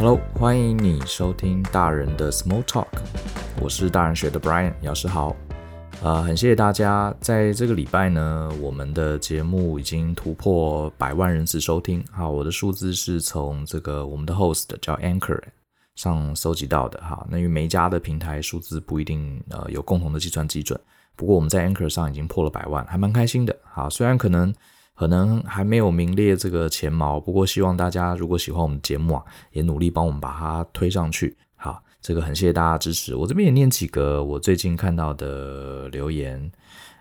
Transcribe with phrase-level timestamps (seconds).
[0.00, 2.86] Hello，欢迎你收听大人的 Small Talk，
[3.60, 5.36] 我是大人学的 Brian，老师好。
[6.02, 12.02] 呃，很谢谢大家在这个礼拜呢，我们的节目已经突破百万人次收听。
[12.10, 15.38] 好，我的数字是从这个我们的 host 叫 Anchor
[15.96, 16.98] 上搜集到的。
[17.02, 20.80] 哈，那因为每一家的平台数字不一定呃有共同的计算基准，
[21.14, 23.54] 不过我们在 Anchor 上已经破了百万，还蛮开心的。
[23.64, 24.50] 好，虽然可能
[25.00, 31.34] 可能还没有名列这个前茅，不过希望大家如果喜欢我们节目啊，也努力帮我们把它推上去。
[31.56, 31.82] 好。
[32.02, 36.50] 这个很谢谢大家支持，我这边也念几个我最近看到的留言，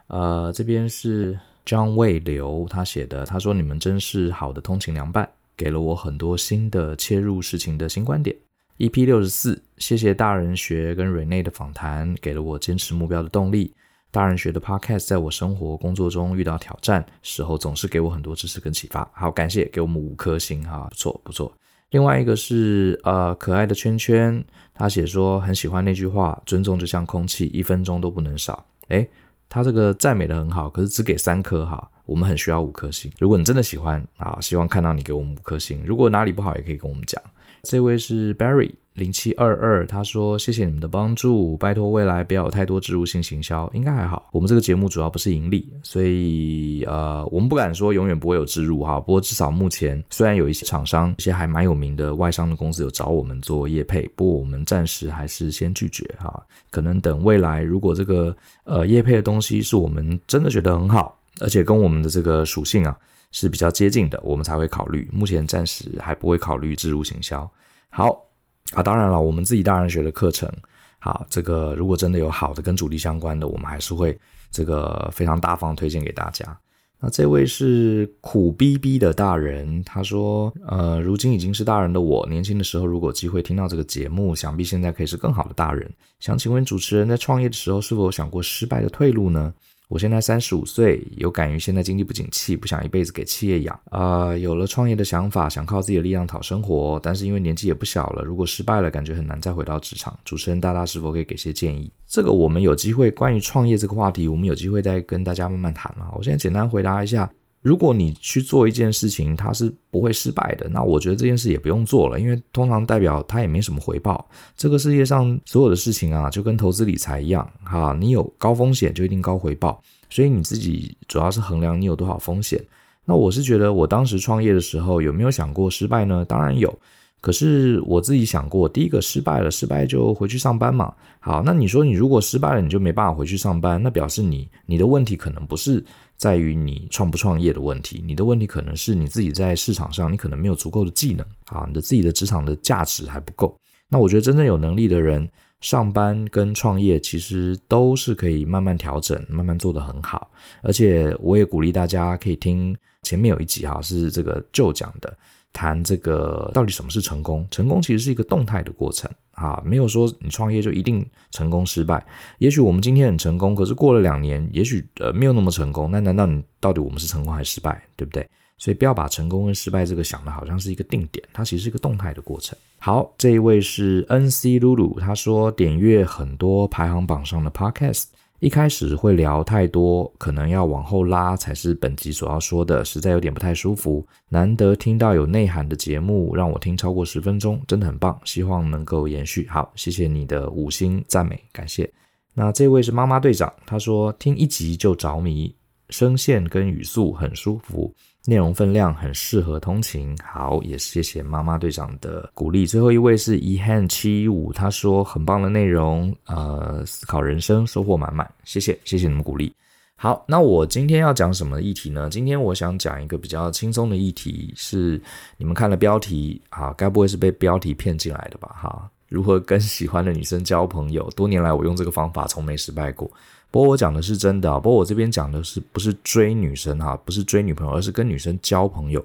[0.08, 8.34] 呃，这边是张卫流他写的，他说你们真是好的通勤良伴，给了我很多新的切入事情的新观点。
[8.78, 13.74] EP 六十四，谢谢大人学跟 Renee 的访谈，给了我坚持目标的动力。
[14.12, 19.08] 大人学的 Podcast 在我生活工作中遇到挑战时候，总是给我很多支持跟启发。
[19.14, 21.52] 好，感谢给我们五颗星哈，不错不错。
[21.92, 24.44] 另外一个是呃可爱的圈圈，
[24.74, 28.66] 他写说很喜欢那句话，尊重就像空气，一分钟都不能少。
[28.88, 29.08] 诶，
[29.48, 33.12] 他这个赞美的很好，可是只给三颗哈，我们很需要五颗星。
[33.20, 35.84] 如果你真的喜欢啊，希望看到你给我们五颗星。
[35.86, 37.22] 如果哪里不好，也可以跟我们讲。
[37.62, 38.72] 这位是 Barry。
[39.00, 44.30] 零七二二，他说：“谢谢你们的帮助，拜托未来不要有太多植入性行销，应该还好。
[44.32, 49.00] 我们这个节目主要不是盈利，所以呃，我们不敢说永远不会有植入哈。
[49.00, 56.46] 不过至少目前，虽然有一些厂商，一些还蛮有名的外商的公司有找我们做业配，不过我们暂时还是先拒绝哈。
[56.70, 62.96] 可能等未来，如果这个呃业配的东西是我们真的觉得很好，而且跟我们的这个属性啊
[63.32, 65.10] 是比较接近的，我们才会考虑。
[65.12, 67.50] 目前暂时还不会考虑置入行销。
[67.90, 68.24] 好。”
[68.74, 70.52] 啊，当然了，我们自己大人学的课程，
[71.00, 74.18] 好，这个如果真的有好的跟主题相关的，我们还是会
[74.52, 76.58] 这个非常大方推荐给大家。
[77.02, 85.90] 那这位是苦逼逼的大人，他说，呃，如今已经是大人的我，年轻的时候如果机会听到这个节目，想必现在可以是更好的大人。
[86.20, 89.54] 想请问主持人在创业的时候，是否想过失败的退路呢？
[89.90, 100.16] 我现在三十五岁，有感于现在经济不景气，不想一辈子给企业养啊、有了创业的想法，想靠自己的力量讨生活，但是因为年纪也不小了，如果失败了，感觉很难再回到职场。
[100.24, 101.92] 主持人大大是否可以给些建议？
[102.08, 106.08] 这个我们有机会关于创业这个话题，我们有机会再跟大家慢慢谈了。
[106.16, 107.28] 我现在简单回答一下。
[107.62, 114.30] 如果你去做一件事情，它是不会失败的，那我觉得这件事也不用做了，因为通常代表它也没什么回报。
[114.56, 122.64] 这个世界上所有的事情啊，就跟投资理财一样，哈，你有高风险就一定高回报，所以你自己主要是衡量你有多少风险。
[123.06, 126.24] 那我是觉得，我当时创业的时候有没有想过失败呢？
[126.24, 126.74] 当然有。
[127.22, 130.94] 可是我自己想过，第一个失败了，失败就回去上班嘛。
[131.20, 135.84] 好，那你说你如果失败了，你就没办法回去上班，那表示你你的问题可能不是
[136.16, 143.54] 在于你创不创业的问题，你的问题可能是你自己在市场上你可能没有足够的技能啊，你的自己的职场的价值还不够。
[143.90, 145.28] 那我觉得真正有能力的人，
[145.60, 150.32] 上班跟创业其实都是可以慢慢调整，慢慢做得很好。
[150.62, 152.74] 而且我也鼓励大家可以听
[153.04, 155.18] 前面有一集哈，是这个 Joe 讲的。
[155.52, 157.48] 谈这个到底什么是成功？
[157.50, 162.06] 成功其实是一个动态的过程啊，没有说你创业就一定成功失败。
[162.38, 165.90] 也许我们今天很成功，可是过了两年，也许呃没有那么成功。
[165.92, 167.82] 那难道你到底我们是成功还是失败？
[167.96, 168.28] 对不对？
[168.58, 172.58] 所以不要把成功跟失败这个想的好像是一个定点，它其实是一个动态的过程。
[172.78, 178.08] 好，这一位是 NC 露露，他说点阅很多排行榜上的 Podcast。
[178.40, 184.06] 一开始会聊太多，可能要往后拉才是本集所要说的，实在有点不太舒服。
[184.30, 189.46] 难得听到有内涵的节目，让我听超过十分钟，真的很棒，希望能够延续。
[189.50, 191.92] 好，谢谢你的五星赞美，感谢。
[192.34, 195.54] 那这位是妈妈队长，他说听一集就着迷，
[195.90, 197.94] 声线跟语速很舒服。
[198.26, 202.66] 内容分量很适合通勤，好，也谢谢妈妈队长的鼓励。
[202.66, 209.52] 最后一位是遗憾七五，他说很棒的内容，呃，思考人生，收获满满，谢谢，谢谢你们鼓励。
[209.96, 212.10] 好，那我今天要讲什么议题呢？
[212.12, 215.02] 今天我想讲一个比较轻松的议题，是
[215.38, 218.54] 你们看了标题，啊，该不会是被标题骗进来的吧？
[218.62, 221.10] 哈，如何跟喜欢的女生交朋友？
[221.12, 223.10] 多年来我用这个方法从没失败过。
[223.52, 229.04] 不过我讲的是真的啊，不过我这边讲的是不是追女生哈，不是追女朋友，而是跟女生交朋友。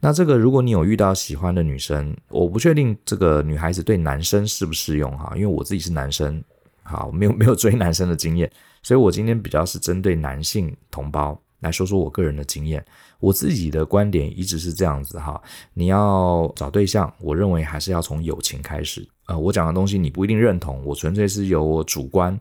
[0.00, 6.42] 那这个如果你有遇到喜欢的女生，我不确定这个女孩子对男生适不适用哈，因为我自己是男生，
[6.82, 8.50] 好，没有没有追男生的经验，
[8.82, 12.84] 所以我今天比较是针对男性同胞来说说我个人的经验。
[13.20, 15.40] 我自己的观点一直是这样子哈，
[15.74, 19.06] 你要找对象，我认为还是要从友情开始。
[19.26, 22.36] 呃，我讲的东西你不一定认同，我纯粹是由我主观。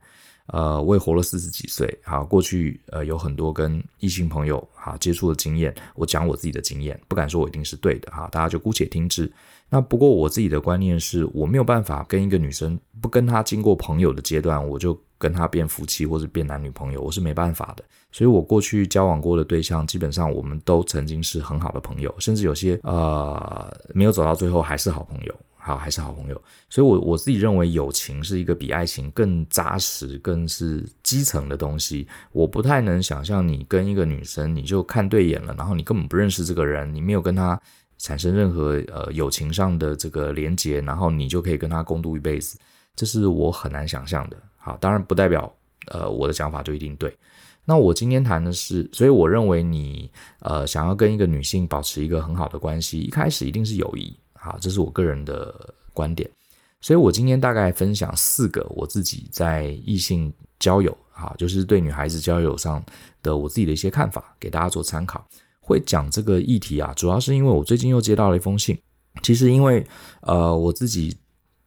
[0.51, 9.31] 呃，我也活了四十几岁，好，过去呃有很多跟异性朋友哈接触的经验，我讲我自己的经验，不敢说我一定是对的哈，大家就姑且听之。
[9.69, 17.83] 那不过我自己的观念是我没有办法跟一个女生不跟她经过朋友的阶段，我就跟她变夫妻或者变男女朋友，我是没办法的。
[18.11, 25.33] 所以我过去交往过的对象，基本上我们都曾经是很好的朋友，甚至有些呃没有走到最后还是好朋友。
[25.63, 26.41] 好，还是好朋友，
[26.71, 32.07] 所以我，我自己认为友情是一个比爱情更扎实、更是基层的东西。
[32.31, 37.61] 我不太能想象你跟一个女生，你就看对眼了，然后你根本不认识这个人，你没有跟她
[37.99, 42.57] 产生任何呃友情上的这个连结，然后你就可以跟她共度一辈子，
[42.95, 44.37] 这是我很难想象的。
[44.57, 45.53] 好，当然不代表
[45.89, 47.15] 呃我的想法就一定对。
[47.65, 50.09] 那我今天谈的是，所以我认为你
[50.39, 54.17] 呃想要跟一个女性保持一个很好的关系，一开始一定是友谊。
[54.43, 56.27] 好，这是我个人的观点，
[56.81, 62.83] 所以我今天大概分享四个我自己在异性交友，好，就是对女孩子交友上
[63.21, 65.23] 的我自己的一些看法，给大家做参考。
[65.59, 68.77] 会讲这个议题啊，主要是因为我最近又接到了一封信。
[69.21, 69.85] 其实因为
[70.21, 71.15] 呃我自己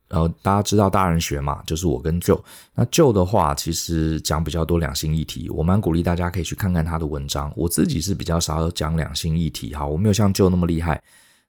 [0.09, 2.43] 呃大家知道大人学嘛，就是我跟舅
[2.75, 7.53] 那舅的话其实讲比较多两性议题，我蛮鼓励大家可以去看看他的文章。
[7.57, 11.01] 我自己是比较少讲两性议题，哈，我没有像舅那么厉害。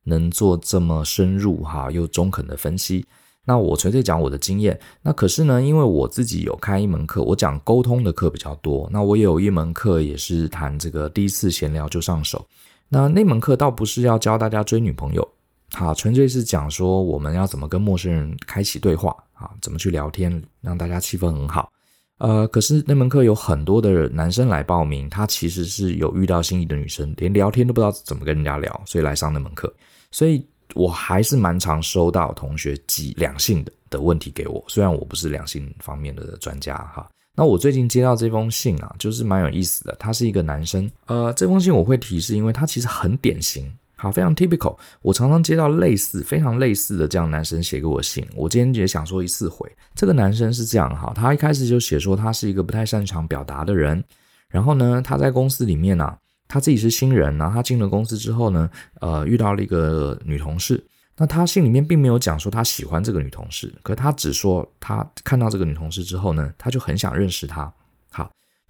[0.05, 3.05] 能做这么深入哈又中肯的分析，
[3.43, 4.79] 那我纯粹讲我的经验。
[5.01, 8.89] 那可是呢，因为我自己有开一门课，我讲沟通的课比较多。
[8.93, 12.45] 那我也有一门课也是谈这个第一次闲聊就上手。
[12.87, 15.27] 那那门课倒不是要教大家追女朋友，
[15.73, 21.69] 好，纯粹是讲说我们要怎么跟陌生人开启对话啊，怎么去聊天，让大家气氛很好。
[22.17, 29.73] 呃，可是那门课有很多的男生来报名，他其实是有遇到心仪的女生，连聊天都不知道怎么跟人家聊，所以来上那门课。
[30.11, 37.05] 所以我还是蛮常收到同学寄两性的的问题给我，虽然我不是两性方面的专家哈。
[37.35, 39.93] 那我最近接到这封信啊，就是蛮有意思的。
[39.99, 43.69] 他是一个男生，呃，这封信我会提示，因为他其实很典型，
[44.05, 44.77] 好，非常 typical。
[45.01, 48.23] 我常常接到类似、非常类似的这样男生写给我信。
[48.35, 49.67] 我今天也想说一次回。
[49.95, 54.03] 这个男生是这样哈，他一开始就写说他是一个不太擅长表达的人，
[54.47, 56.15] 然后呢，他在公司里面呢、
[56.47, 58.69] 他自己是新人，然后他进了公司之后呢，
[59.01, 60.85] 呃，遇到了一个女同事。
[61.17, 67.73] 那他信里面并没有讲说他喜欢这个女同事，可他只说他看到这个女同事之后呢，他就很想认识她。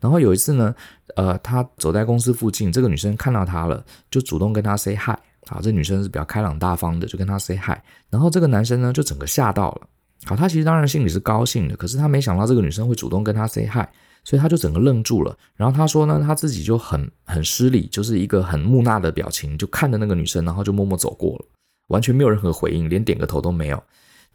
[0.06, 0.76] 然后有一次呢，
[1.16, 5.18] 呃，他走在公司附近，这个女生看到他了，就主动跟他 say hi。
[5.48, 7.80] 好，这女生是比较开朗大方的，就跟他 say hi。
[8.12, 9.88] 然后这个男生呢，就整个吓到了。
[10.26, 13.88] 好，他其实当然心里是高兴的，可是他没想到这个女生会主动跟他 say hi。
[14.24, 21.46] 所以他就整个愣住了，然后他说呢，他自己就很很失礼，就是一个很木讷的表情，就看着那个女生，然后就默默走过了，
[21.90, 23.84] 完全没有任何回应，连点个头都没有。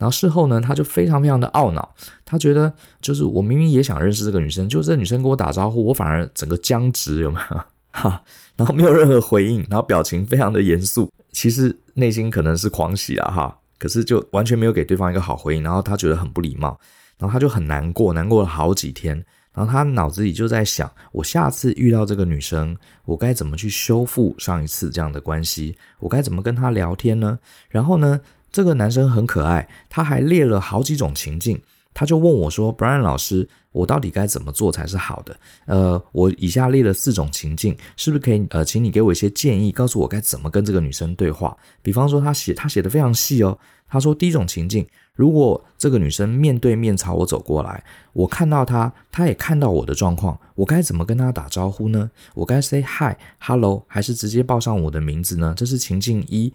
[0.01, 1.95] 然后事后呢，他就非常非常的懊恼，
[2.25, 7.61] 他觉得就是我明明也想认识这个女生，就这女生跟我打招呼，我反而整个僵直，有没有？
[7.93, 8.23] 哈，
[8.57, 16.79] 然后没有任何回应，然后表情非常的严肃，其实内心可能是狂喜啊，哈，可是就完全没有给对方一个好回应，然后他觉得很不礼貌，
[17.19, 19.23] 然后他就很难过，难过了好几天。
[19.53, 25.77] 然后他脑子里就在想，我下次遇到这个女生，我该怎么去修复上一次这样的关系？
[25.99, 27.41] 我该怎么跟她聊天呢？
[27.69, 28.21] 然后呢，
[28.53, 31.61] 这个男生很可爱，他还列了好几种情境，
[31.95, 38.47] 他就问我说：“Brian 老师，我到底该怎么做才是好的？”呃，我以下列了四种情境，是不是可以？
[38.51, 41.57] 呃，请你给我一些建议，告诉我该怎么跟这个女生对话。
[41.83, 43.57] 比方说，他写他写的非常细哦，
[43.89, 44.87] 他说第一种情境。
[45.15, 52.11] 如果这个女生面对面朝我走过来，我看到她，她也看到我的状况，我该怎么跟她打招呼呢？
[52.33, 55.53] 我该 say hi hello 还是直接报上我的名字呢？
[55.55, 56.51] 这是情境一。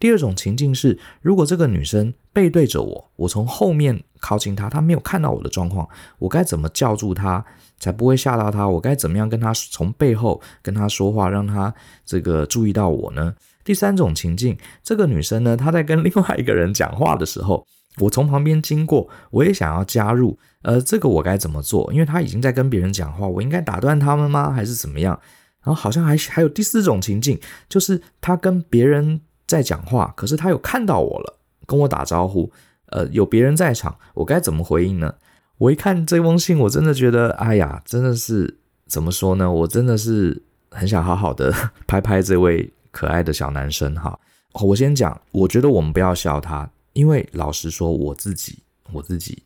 [0.00, 7.44] 第二种情境是，如果这个女生背对着我，我从后面靠近她，她没有看到我的状况，我该怎么叫住她
[7.78, 8.68] 才不会吓到她？
[8.68, 11.72] 我该怎么样跟她从背后跟她说话，让她
[12.04, 13.34] 这个注意到我呢？
[13.64, 17.66] 第三种情境，这个女生呢，她在跟另外一个人讲话的时候。
[17.98, 21.92] 我从旁边经过，我也想要加入，呃，这个我该怎么做？
[21.92, 24.50] 因为她已经在跟别人讲话，我应该打断他们吗？
[24.50, 25.16] 还是怎么样？
[25.62, 32.50] 然后好像还还有第四种情境，就是她跟别人在讲话，可是他有看到我了，跟我打招呼，
[32.86, 35.14] 呃，有别人在场，我该怎么回应呢？
[35.58, 39.50] 我一看这封信，我真的觉得，哎呀，真的是怎么说呢？
[39.50, 41.52] 我真的是很想好好的
[41.86, 44.18] 拍拍这位可爱的小男生哈。
[44.52, 46.68] 我先讲，我觉得我们不要笑他。
[46.92, 48.60] 因为老实说，我自己，
[48.92, 49.42] 我自己，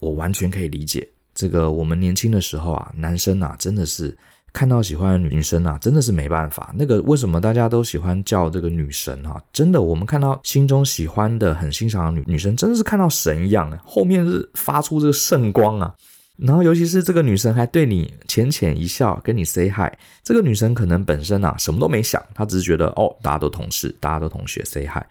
[0.00, 1.70] 我完全可以理解这个。
[1.70, 4.14] 我们年轻的时候啊，男生啊，真的是
[4.52, 6.72] 看到喜欢的女生啊，真的是没办法。
[6.76, 9.40] 那个为什么大家都喜欢叫这个女神啊？
[9.52, 15.94] 真的，我们看到心中喜欢的、很欣赏的女女生，真的是看到神一样，后面是发出这个圣光啊。
[16.36, 19.92] 然后，尤其是这个女生还对你浅浅一笑，跟你 say hi。
[20.22, 25.04] 这个女生可能本身啊什么都没想，她只是觉得哦，大家都同事，大家都同学，say hi。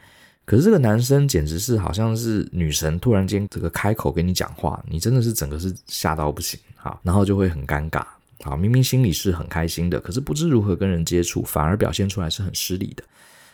[0.46, 8.04] 可是这个男生简直是好像是女神突然间这个开口跟你讲话，你真的是整个是吓到不行哈，然后就会很尴尬。
[8.44, 13.04] 好，明明心里是很开心的，可是不知如何跟人接触，反而表现出来是很失礼的。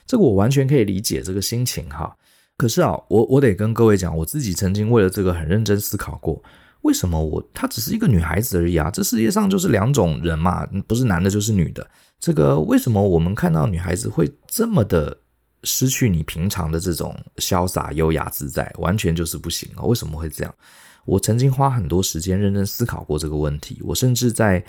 [0.05, 2.15] 这个我完全可以理解这个心情哈。
[2.57, 6.41] 可是啊，我我得跟各位讲，我自己曾经为了这个很认真思考过，
[6.83, 8.91] 为什么我她只是一个女孩子而已啊？
[8.91, 11.85] 这世界上就是两种人嘛，不是男的就是女的。
[12.19, 15.17] 这个为什么我们看到女孩子会这么的
[15.63, 19.83] 失去你平常的这种潇洒、优雅、自在，完全就是不行啊？
[19.83, 20.55] 为什么会这样？
[21.05, 23.79] 我曾经花很多时间认真思考过这个问题。
[23.83, 24.63] 我甚至在，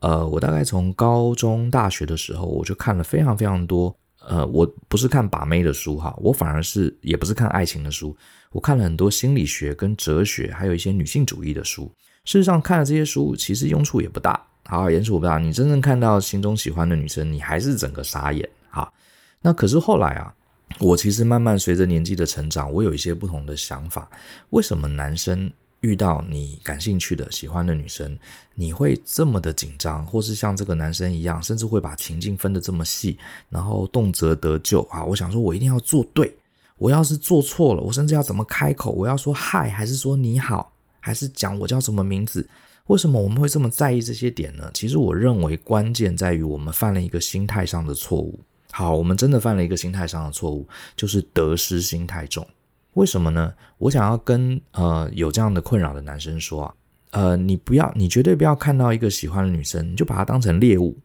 [0.00, 3.94] 呃，我大概从高中、大学的时候，我就看了非常非常多。
[4.28, 8.16] 呃，我不是看把妹的书哈，我反而是也不是看爱情的书，
[8.50, 11.90] 我看了很多心理学跟哲学，还有一些女性主义的书。
[12.24, 14.44] 事实上，看了这些书，其实用处也不大。
[14.64, 15.38] 好，用处不大。
[15.38, 18.48] 你真正看到心中喜欢的女生，你还是整个傻眼。
[18.68, 18.92] 哈，
[19.40, 20.34] 那可是后来啊。
[20.80, 24.10] 我其实慢慢随着年纪的成长，我有一些不同的想法。
[24.50, 25.50] 为什么男生
[25.80, 28.18] 遇到你感兴趣的、喜欢的女生，
[28.54, 33.18] 你会这么的紧张，或是像这个男生一样，甚至会把情境分得这么细，
[33.48, 35.04] 然后动辄得救啊？
[35.04, 36.34] 我想说，我一定要做对。
[36.78, 38.90] 我要是做错了，我甚至要怎么开口？
[38.90, 42.46] 我要说嗨，还是说你好，还是讲我叫什么名字？
[42.88, 44.70] 为什么我们会这么在意这些点呢？
[44.74, 48.38] 其实我认为关键在于我们犯了一个心态上的错误。
[48.72, 52.46] 好，我们真的犯了一个心态上的错误，就是得失心太重。
[52.96, 53.52] 为什么呢？
[53.76, 56.74] 我想要跟呃有这样的困扰的男生说啊，
[57.10, 60.96] 呃，你不要，你绝对不要看到一个喜欢的女生，你就把她当成猎物。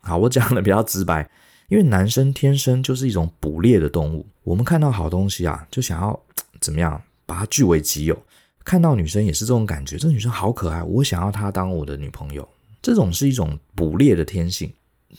[0.00, 1.28] 好，我讲的比较直白，
[1.68, 4.26] 因为男生天生就是一种捕猎的动物。
[4.42, 6.18] 我们看到好东西啊，就想要
[6.60, 8.16] 怎么样把它据为己有。
[8.62, 12.46] 看到女生也是这种感觉，这女生好可爱，我想要她当我的女朋友。
[12.82, 14.70] 这种是一种捕猎的天性。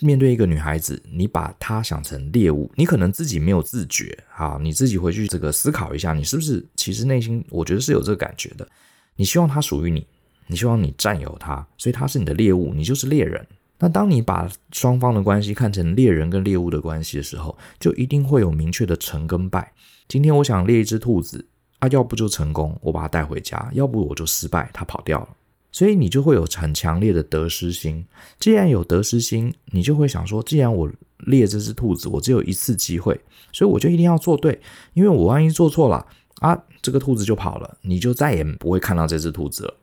[0.02, 8.68] 面对一个女孩子，你把她想成猎物，你可能自己没有自觉，啊，你自己回去这个思考一下，你是不是其实内心我觉得是有这个感觉的。
[9.16, 10.06] 你希望她属于你，
[10.48, 13.46] 你希望你占有她，所以她是你的猎物，你就是猎人。
[13.80, 19.72] 那当你把双方的关系看成猎人跟猎物的关系的时候，就一定会有明确的成跟败。
[20.08, 21.48] 今天我想猎一只兔子，
[21.80, 25.30] 啊，要不就成功，我把它带回家；要不我就失败，它跑掉了。
[25.72, 28.06] 所以你就会有很强烈的得失心。
[28.40, 30.90] 既然有得失心，你就会想说：既然我
[31.28, 33.20] 猎这只兔子，我只有一次机会，
[33.52, 34.60] 所以我就一定要做对。
[34.94, 36.06] 因为我万一做错了
[36.40, 39.74] 啊，这个兔子就跑了，你就再也不会看到这只兔子了。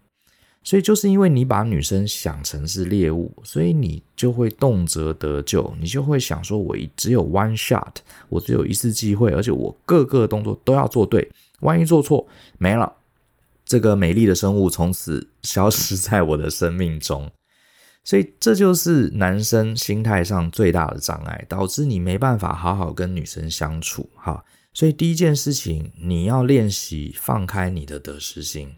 [0.64, 5.72] 所以就是因为你把女生想成是猎物，所以你就会动辄得咎。
[5.80, 7.94] 你就会想说：我只有 one shot，
[8.28, 11.30] 我只有一次机会，而且我各个动作都要做对。
[11.60, 12.26] 万一做错，
[12.58, 12.92] 没了。
[13.66, 17.30] 这个美丽的生物从此消失在我的生命中，
[18.04, 24.08] 所以这就是男生心态上最大的障碍，导致你没办法好好跟女生相处。
[24.14, 28.73] 哈，所以第一件事情，你要练习放开你的得失心，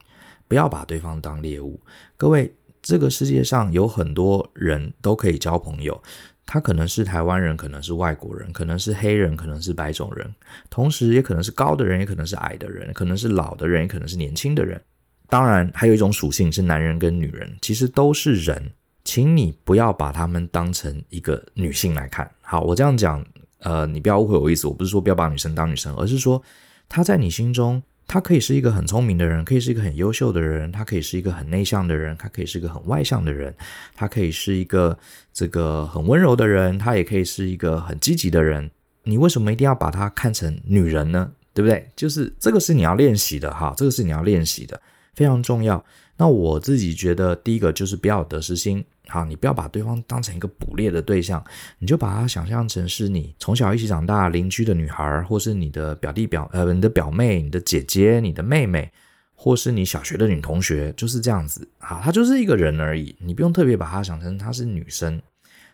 [0.49, 1.79] 不要把对方当猎物。
[2.17, 6.03] 各位，这个世界上有很多人都可以交朋友。
[6.51, 10.35] 他可能是台湾人，可能是外国人，可能是黑人，可能是白种人，
[10.71, 14.81] 同时也可能是高的人，也可能是矮的人，可能是老的人，也可能是年轻的人。
[15.29, 18.73] 当然，还有一种属性是男人跟女人，其实都是人，
[19.05, 22.31] 请你不要把他们当成一个女性来看。
[22.41, 23.23] 好，我这样讲，
[23.59, 26.43] 呃，你不要误会我意思，我不是说不要把女生当女生，而是说
[26.89, 27.83] 他在你心中。
[28.09, 33.55] 他可以是一个很聪明的人，可以是一个很优秀的人，他可以是一个很内向的人，他可以是一个很外向的人，
[33.95, 34.99] 他可以是一个
[35.33, 38.71] 这个很温柔的人，他也可以是一个很积极的人。
[39.05, 41.31] 你为什么一定要把他看成女人呢？
[41.53, 41.87] 对不对？
[41.95, 44.81] 就是这个是你要练习的哈，这个是你要练习的，
[45.15, 45.85] 非常重要。
[46.19, 48.85] 那我自己觉得，第一个就是不要得失心。
[49.07, 51.43] 好，你不要把对方当成一个捕猎的对象，
[51.79, 58.91] 你就把他想象成是你从小一起长大邻居的女孩，或是你的表弟表呃你的表妹、你的姐姐、你的妹妹，
[59.35, 61.67] 或是你小学的女同学，就是这样子。
[61.79, 65.23] 好，她就是一个人而已，你不用特别把她想成她是女生，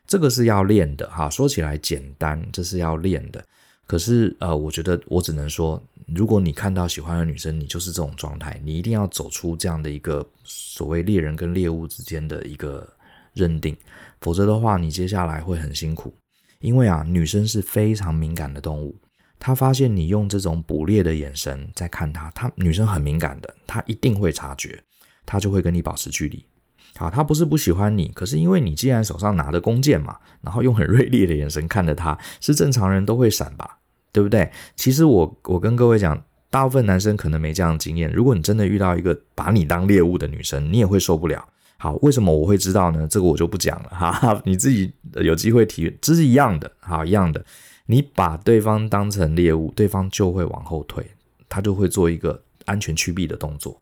[0.07, 1.29] 这个是要练的哈。
[1.29, 3.45] 说起来简单，这是要练的。
[3.87, 12.89] 可是呃，我觉得我只能说，如果你看到喜欢的女生，你就是这种状态，你一定要走出这样的一个所谓猎人跟猎物之间的一个。
[13.37, 13.77] 认定，
[14.21, 16.15] 否则的话，你接下来会很辛苦。
[16.61, 18.97] 因为啊，女生是非常敏感的动物，
[19.41, 24.81] 她发现你用这种捕猎的眼神在看她，她女生很敏感的，她一定会察觉，
[25.27, 26.47] 她就会跟你保持距离。
[26.95, 33.81] 好，她不是不喜欢你，可是因为你既然手上拿着弓箭嘛，然后用很锐利的眼神看着她，是正常人都会闪吧，
[34.15, 34.49] 对不对？
[34.77, 38.11] 其实我我跟各位讲，大部分男生可能没这样经验。
[38.13, 41.45] 如果你真的遇到一个把你当猎物的女生，你也会受不了。
[41.79, 43.09] 好，为什么我会知道呢？
[43.11, 47.45] 这个我就不讲了哈，哈， 你自己有机会体验，这是一样的，好，一样的。
[47.87, 51.05] 你把对方当成猎物，对方就会往后退，
[51.49, 53.79] 他就会做一个安全趋避的动作。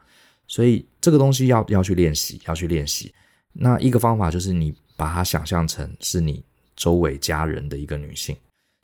[0.48, 3.12] 所以这个东西要要去练习，要去练习。
[3.52, 6.42] 那一个方法就是你把它想象成是你
[6.74, 8.34] 周围家人的一个女性，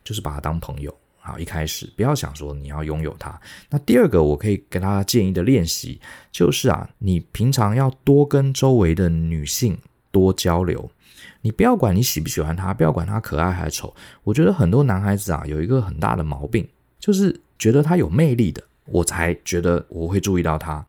[0.05, 0.95] 就是把她当朋友。
[1.28, 3.38] 好，一开始不要想说你要拥有她。
[3.68, 6.00] 那第二个，我可以给大家建议的练习
[6.32, 9.76] 就是啊，你平常要多跟周围的女性
[10.11, 10.90] 多交流。
[11.42, 13.94] 你不要管你喜不喜欢她，不要管她可爱还是丑。
[14.25, 16.66] 我觉得很多男孩子啊有一个很大的毛病，
[16.99, 20.82] 就是觉得她有魅力的，我才觉得我会注意到她，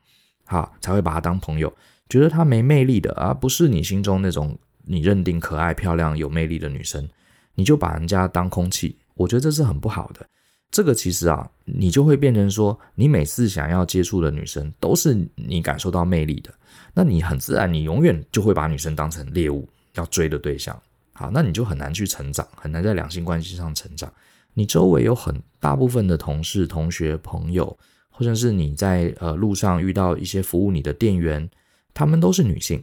[0.46, 1.72] 好，才会把她当朋友。
[2.08, 7.10] 觉得她没魅力的，而不是你心中那种你认定可爱、漂亮、有魅力的女生，
[7.55, 8.96] 你就把人家当空气。
[9.20, 10.26] 我觉得这是很不好的，
[10.72, 16.54] 这个其实啊，你就会变成说，你每次想要接触的女生都是你感受到魅力的，
[16.94, 20.82] 那你很自然，你永远就会把女生当成猎物要追的对象。
[21.12, 24.10] 好，那你就很难去成长，很难在两性关系上成长。
[24.54, 27.78] 你周围有很大部分的同事、同学、朋友，
[28.10, 31.50] 或者是你在呃路上遇到一些服务你的店员，
[31.94, 32.82] 他们都是女性。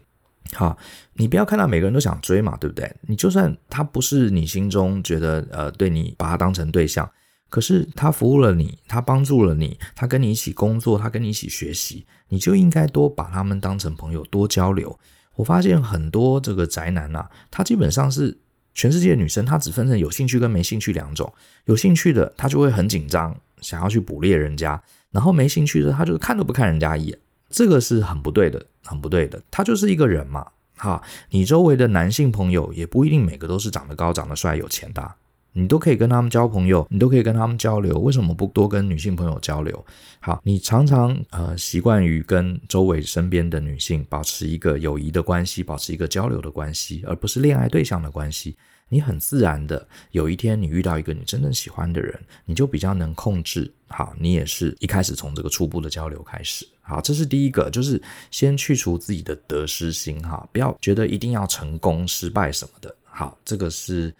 [0.52, 0.76] 好，
[1.14, 2.90] 你不要看到每个人都想追嘛，对不对？
[3.02, 7.10] 你就算他不是你心中觉得呃对你把他当成对象，
[7.48, 14.98] 可是他服务了你，他帮助了你，他跟你一起工作，他跟你一起学习，你就应该多把他们当成朋友，多交流。
[15.34, 18.38] 我发现很多这个宅男啊，他基本上是
[18.74, 21.30] 全世界的女生，他只分成有兴趣跟没兴趣两种。
[21.66, 27.18] 有兴趣的他就会很紧张，想要去捕猎人家；然后没兴趣的他就看都不看人家一眼。
[27.48, 29.40] 这个是很不对的，很不对的。
[29.50, 35.14] 他就是一个人嘛，哈，你周围的男性朋友也不一定每个都是长得高、长得帅、有钱的，
[35.52, 37.98] 你都可以跟他们交朋友，你都可以跟他们交流。
[37.98, 39.84] 为什么不多跟女性朋友交流？
[40.20, 48.56] 好，你常常呃习惯于跟周围身边的女性保持一个友谊的关系，保持一个交流的关系，而不是恋爱对象的关系。
[48.88, 53.72] 你很自然的，有一天你遇到一个你真正喜欢的人，你就比较能控制。
[53.88, 56.66] 好，你也是一开始从这个初步的交流开始。
[56.82, 62.94] 好，这是第一个，就是先去除自己的得失心哈，不要觉得一定要成功、失败什么的。
[63.04, 64.14] 好，这个是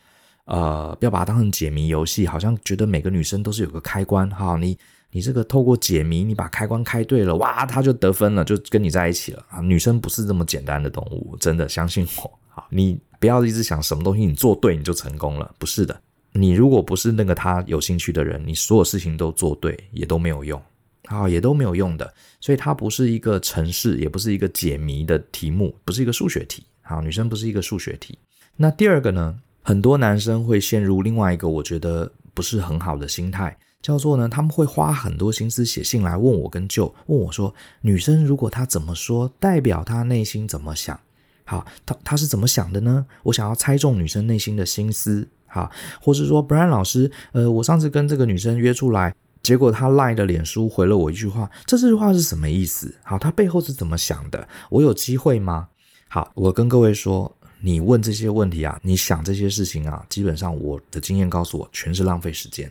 [0.46, 4.76] 呃，不要把它当成解谜游戏，好像觉得每个女生都是有个开关哈，你
[5.12, 9.60] 你这个透过解谜，你把开关开对了，哇，她就得分了，就跟你在一起了啊。
[9.60, 12.38] 女生不是这么简单的动物，真的相信我。
[12.56, 12.98] 好，你。
[13.18, 15.98] 不要一直想什么东西你做对你就成功了，不是的。
[16.32, 20.62] 你如果不是那个他有兴趣的人，你所有事情都做对也都没有用，
[21.06, 22.12] 啊，也都没有用的。
[22.42, 26.62] 所以它不是一个程式，也不是一个解谜的题目，不是一个数学题。
[26.82, 28.18] 好，女生不是一个数学题。
[28.54, 41.00] 那第二个呢，很多男生会陷入另外一个我觉得不是很好的心态，叫做呢，他们会花很多心思写信来问我跟舅问我说，女生如果她怎么说，代表她内心怎么想。
[41.48, 43.06] 好，他他是怎么想的呢？
[43.22, 45.70] 我想要猜中女生内心的心思，好，
[46.02, 52.92] 或是说，Brian 老师，呃，我上次跟这个女生约出来，结果她 LINE 的脸书回了我一句话，这这句话是什么意思？
[53.04, 54.48] 好，她背后是怎么想的？
[54.70, 55.68] 我有机会吗？
[56.08, 62.68] 好，我跟各位说，你问这些问题啊，你想这些事情啊，基本上我的经验告诉我，全是浪费时间。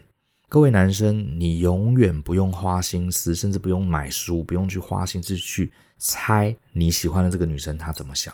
[0.49, 8.33] 各位男生，你永远不用花心思，甚至不用买书，不用去花心思去猜你喜欢的这个女生她怎么想。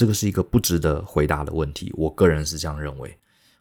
[0.00, 3.14] 这个是一个不值得回答的问题，我个人是这样认为。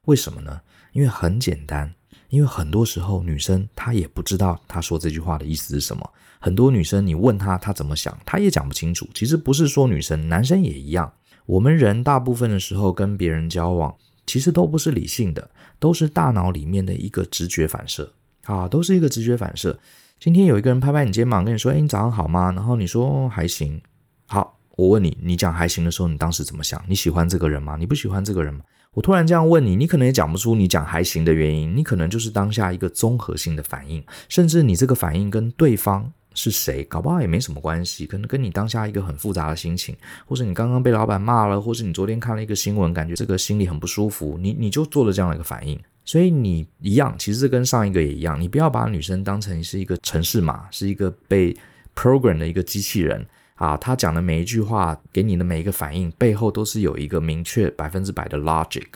[0.06, 0.62] 为什么呢？
[0.94, 1.94] 因为很简单，
[2.30, 6.10] 因为很多时候女生她也不知道她说这句话的意思是什么。
[6.40, 9.06] 很多女生你问她她怎么想，她也讲不清楚。
[9.14, 11.12] 其实不是说女生，男生也一样。
[11.46, 13.94] 我们人大部分的时候跟别人交往，
[14.26, 18.14] 其实都不是理性的，都是大脑里面的一个直觉反射
[18.46, 19.78] 啊，都是一个直觉反射。
[20.22, 23.82] 今天有一个人拍拍你肩膀，跟你说：“哎，你早上好吗？”然后你说：“，还行。”
[24.26, 24.56] 好。
[24.80, 26.82] 我问你，你讲还行的时候，你当时怎么想？
[26.88, 27.76] 你喜欢这个人吗？
[27.78, 28.62] 你不喜欢这个人吗？
[28.94, 39.94] 我突然这样问你，你可能也讲不出你讲还行的原因，你可能就是当下一个综合性的反应，甚至你这个反应跟对方是谁，搞不好也没什么关系，可能跟你当下一个很复杂的心情，
[40.26, 45.78] 或是你刚刚被老板骂了，或是你昨天看了一个新闻，感觉这个心里很不舒服，你你就做了这样的一个反应。
[46.06, 51.54] 所以你一样，其实跟上一个也一样，你不要把女生当成是一个程式码，是一个被
[51.94, 53.28] program 的一个机器人。
[53.60, 58.88] 啊，他讲的每一句话，给你的每一个反应，背后都是有一个明确百分之百的 logic。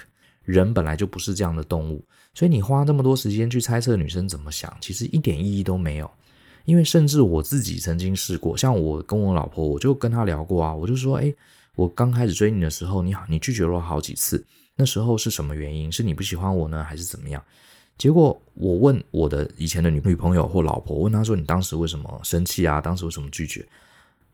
[0.46, 2.02] 人本来就不是这样的动物，
[2.34, 6.10] 所以你花这么多时间去猜测女生怎么想，其实一点意义都没有。
[6.64, 11.36] 因为甚至我自己曾经试过，像我跟我老婆，我就跟她聊过啊，我就说，诶，
[11.76, 14.46] 我刚开始追你的时候，你好，你拒绝了我好几次，
[14.78, 15.92] 那时候是什么原因？
[15.92, 17.44] 是你不喜欢我呢，还是怎么样？
[17.98, 22.80] 结果我问我的以前的女女朋友或老婆，问她说，你当时为什么生气啊？
[22.80, 23.66] 当时为什么拒绝？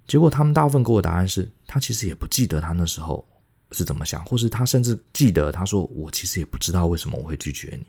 [0.10, 3.24] 结果他们大部分给我答案是，他其实也不记得他那时候
[3.72, 7.86] 是怎么想，或是他甚至记得他说，我其实也不知道为什么我会拒绝你。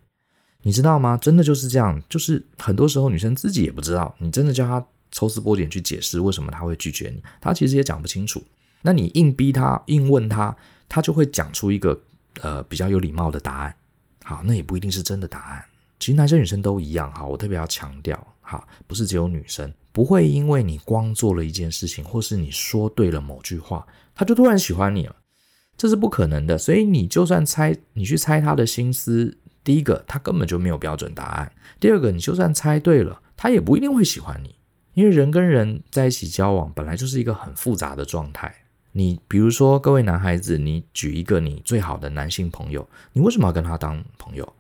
[0.63, 1.17] 你知道吗？
[1.17, 8.43] 真的就是这样，就是很多时候女生自己也不知道，你真的叫她抽丝剥茧去解释为什么她会拒绝你，她其实也讲不清楚。
[8.83, 10.55] 那你硬逼她、硬问她，
[10.87, 11.99] 她就会讲出一个
[12.43, 13.75] 呃比较有礼貌的答案。
[14.23, 15.65] 好，那也不一定是真的答案。
[15.99, 17.11] 其实男生女生都一样。
[17.13, 25.17] 哈，我特别要强调，哈，不是只有女生不会因为你光做了一件事情，或是你说对了某句话，他就突然喜欢你了，
[25.77, 26.57] 这是不可能的。
[26.57, 29.37] 所以你就算猜，你去猜他的心思。
[29.63, 31.47] 第一个，他根本就没有标准答案；
[31.79, 34.55] 第二个，你就算猜对了，他也不一定会喜欢你，
[34.95, 38.53] 因为人跟人在一起交往本来就是一个很复杂的状态。
[38.93, 44.51] 你比如说，各位男孩子，你举一个你最好的男性朋友，你为什么要跟他当朋友？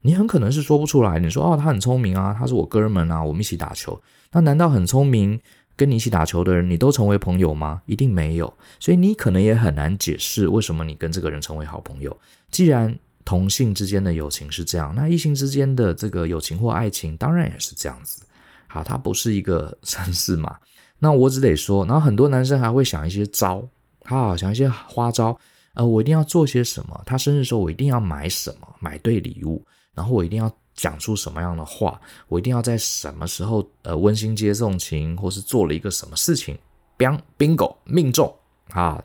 [0.00, 1.18] 你很可能是说不出来。
[1.18, 4.00] 你说哦，他很聪明啊，他是我哥们啊，我们一起打球。
[4.36, 5.40] 那难道很聪明
[5.76, 7.80] 跟你一起打球的人，你都成为朋友吗？
[7.86, 8.52] 一定没有。
[8.78, 12.14] 所以你可能也很难解释为什么你跟这个人成为好朋友。
[12.50, 12.94] 既然
[13.24, 18.22] 同性之间的友情是这样，那异性之间的这个友情或爱情当然也是这样子。
[18.66, 20.58] 好，它不是一个程式嘛？
[20.98, 23.66] 那我只得说，然后很多男生还会想一些招，
[24.04, 25.38] 好，想一些花招。
[25.72, 27.02] 呃，我一定要做些什么？
[27.06, 28.68] 他生日时候我一定要买什么？
[28.80, 32.00] 买对礼物，然后我一定要讲出什么样的话？
[32.28, 36.56] 我一定要在什么时候呃温馨接送情，或是做了一个什么事情
[36.96, 38.32] ，bang bingo 命中
[38.68, 39.02] 啊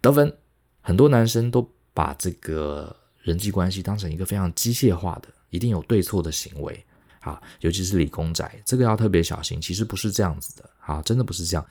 [0.00, 0.32] 得分。
[0.80, 2.94] 很多男生都把这个。
[3.24, 6.84] 人际关系当成一个非常机械化的，一定有对错的行为，
[7.20, 9.58] 啊，尤其是理工仔，这个要特别小心。
[9.58, 11.66] 其实不是这样子的，啊，真的不是这样。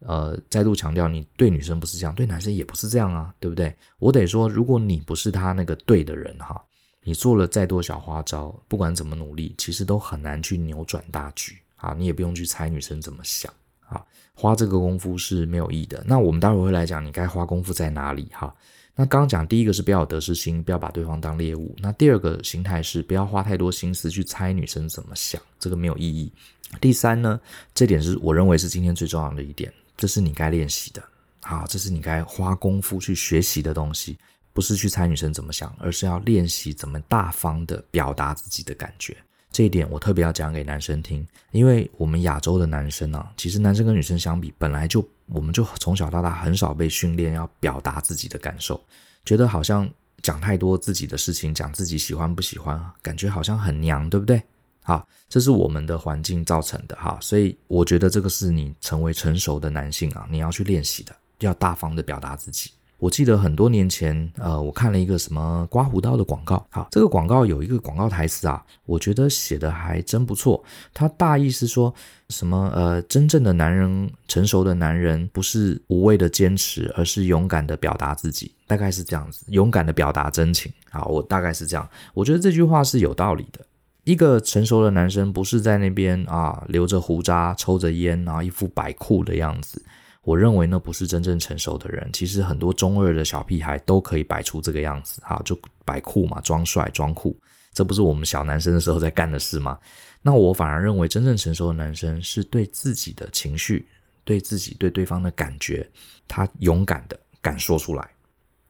[0.00, 3.74] 呃，再度强调，你对女生不是这样，对男生也不是这样啊，对不对？
[3.98, 6.62] 我得说，如果你不是他那个对的人哈，
[7.08, 11.94] 你做了再多小花招，不管怎么努力，其实都很难去扭转大局啊。
[11.96, 13.50] 你也不用去猜女生怎么想
[13.88, 16.04] 啊，花这个功夫是没有意义的。
[16.06, 18.54] 那我们待会会来讲，你该花功夫在哪里哈。
[18.94, 21.74] 那刚刚讲第一个是不要有得失心，不要把对方当猎物。
[21.78, 26.30] 那第二个形态是不要花太多心思去猜女生怎么想，这个没有意义。
[26.78, 27.40] 第三呢，
[27.74, 31.02] 这点是我认为是今天最重要的一点，这是你该练习的，
[31.40, 34.18] 好，这是你该花功夫去学习的东西，
[34.58, 39.16] 不是去猜女生怎么想，而是要练习怎么大方的表达自己的感觉。
[39.52, 48.82] 这一点我特别要讲给男生听，因为我们亚洲的男生啊，其实男生跟女生相比，本来就我们就从小到大很少被训练要表达自己的感受，
[49.24, 49.88] 觉得好像
[50.22, 54.42] 讲太多自己的事情，讲自己喜欢不喜欢，感觉好像很娘，对不对？
[54.82, 62.72] 好，这是我们的环境造成的哈，所以我觉得这个是你成为成熟的男性啊，你要去练习的，要大方的表达自己。
[62.98, 66.66] 我记得很多年前，呃，我看了一个什么刮胡刀的广告。
[66.68, 70.62] 好，这个广告有一个广告台词啊，我觉得写的还真不错。
[70.92, 71.94] 他大意是说
[72.28, 72.70] 什么？
[72.74, 80.72] 呃，真正的男人，成熟的男人，不是无谓的坚持，而是勇敢的表达自己，大概是这样子，勇敢的表达真情。
[80.90, 81.88] 好，我大概是这样。
[82.14, 83.60] 我觉得这句话是有道理的。
[84.02, 89.80] 一个成熟的男生，不是在那边啊，留着胡渣，抽着烟，然后一副摆酷的样子。
[90.28, 92.06] 我认为那不是真正成熟的人。
[92.12, 97.34] 其实很多中二的小屁孩都可以摆出这个样子，哈，就摆酷嘛，装帅装酷，
[97.72, 99.78] 这不是我们小男生的时候在干的事吗？
[100.20, 103.88] 那我反而认为真正成熟的男生是对自己的情绪、
[104.22, 105.88] 对自己、对对方的感觉，
[106.26, 108.06] 他勇敢的敢说出来，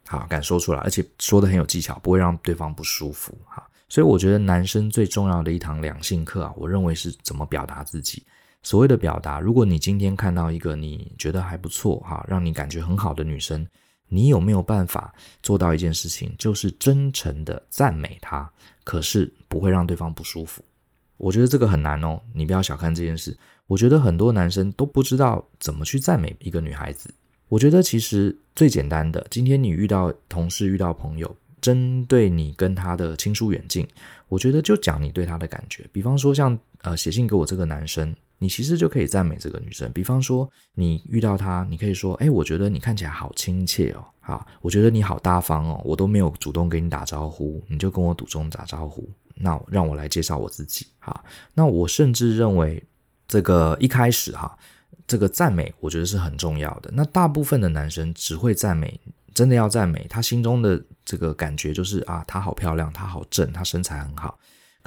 [0.07, 3.69] 好，敢说出来，而且说得很有技巧，不会让对方不舒服，哈。
[3.89, 8.23] 所以我觉得男生最重要的一堂两性课啊，我认为是怎么表达自己。
[8.63, 13.67] 所谓的表达，如果你今天看到一个你觉得还不错哈，让你感觉很好的女生，
[14.09, 18.51] 你有没有办法做到一件事情，就是真诚的赞美她，
[18.85, 20.63] 可是不会让对方不舒服？
[21.17, 23.37] 我觉得这个很难哦，你不要小看这件事。
[23.67, 27.13] 我觉得很多男生都不知道怎么去赞美一个女孩子。
[27.49, 33.87] 我觉得其实最简单的，今天你遇到同事、遇到朋友，针对你跟他的亲疏远近，
[34.29, 35.89] 我觉得就讲你对他的感觉。
[35.93, 38.15] 比方说像呃写信给我这个男生。
[38.39, 50.87] 你其实就可以赞美这个女生，比方说你遇到她，你可以说：“哎，我觉得你看起来好亲切哦，好，我觉得你好大方哦，我都没有主动跟你打招呼，你就跟我主动打招呼，那让我来介绍我自己。
[51.01, 52.83] 好，那我甚至认为
[53.27, 54.57] 这个一开始哈，
[55.07, 56.91] 这个赞美我觉得是很重要的。
[56.95, 59.01] 那大部分的男生只会赞美，
[59.35, 64.39] 真的要赞美，他心中的这个感觉就是啊，她好漂亮，她好正，她身材很好。”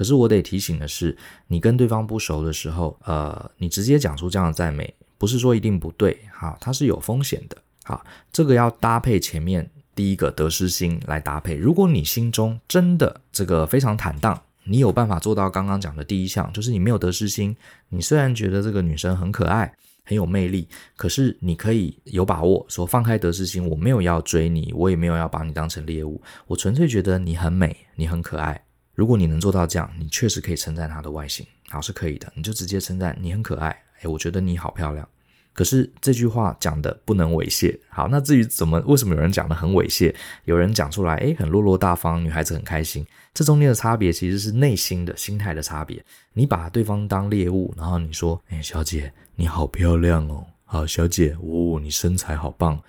[0.02, 11.54] 可是我得提醒的是，你跟对方不熟的时候，呃，你直接讲出这样的赞美，不是说一定不对，哈，它是有风险的，好，这个要搭配前面第一个得失心来搭配。
[11.54, 17.56] 如果你心中真的这个非常坦荡，你有办法做到刚刚讲的第一项，就是你没有得失心。
[17.90, 19.72] 你虽然觉得这个女生很可爱，
[20.04, 28.60] 很有魅力，可是你可以有把握说放开得失心，我没有要追你，我也没有要把你当成猎物，我纯粹觉得你很美，你很可爱。
[28.94, 33.70] 如果你能做到这样，你确实可以称赞她的外形，好，是可以的，你就直接称赞你很可爱，
[34.02, 35.08] 诶，我觉得你好漂亮。
[35.54, 46.02] 可是这句话讲的不能猥亵，好，那至于怎么为什么有人讲的很猥亵，有人讲出来，诶，很落落大方，女孩子很开心，这中间的差别其实是内心的心态的差别。
[46.34, 52.82] 你把对方当猎物，然后你说，诶，小姐你好漂亮哦，好，小姐，哦，你身材好棒，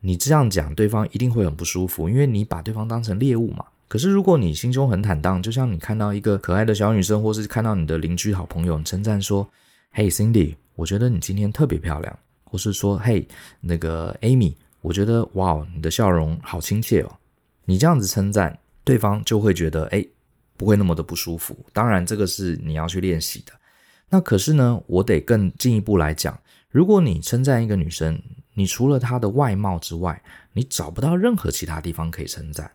[0.00, 3.64] 你这样讲，对方一定会很不舒服，因为你把对方当成猎物嘛。
[3.94, 9.48] 可是如果你心中很坦荡，就像你看到一个可爱的小女生，或是看到你的邻居好朋友，称赞说，
[9.92, 10.56] 嘿，Cindy。
[10.74, 13.24] 我觉得你今天特别漂亮，或是说，嘿，
[13.60, 17.12] 那个 Amy，我觉得哇，你的笑容好亲切哦。
[17.66, 20.04] 你这样子称赞对方，就会觉得哎，
[20.56, 21.56] 不会那么的不舒服。
[21.72, 23.52] 当然，这个是你要去练习的。
[24.08, 26.36] 那可是呢，我得更进一步来讲，
[26.68, 28.20] 如果你称赞一个女生，
[28.54, 30.20] 你除了她的外貌之外，
[30.52, 32.68] 你找不到任何其他地方可以称赞，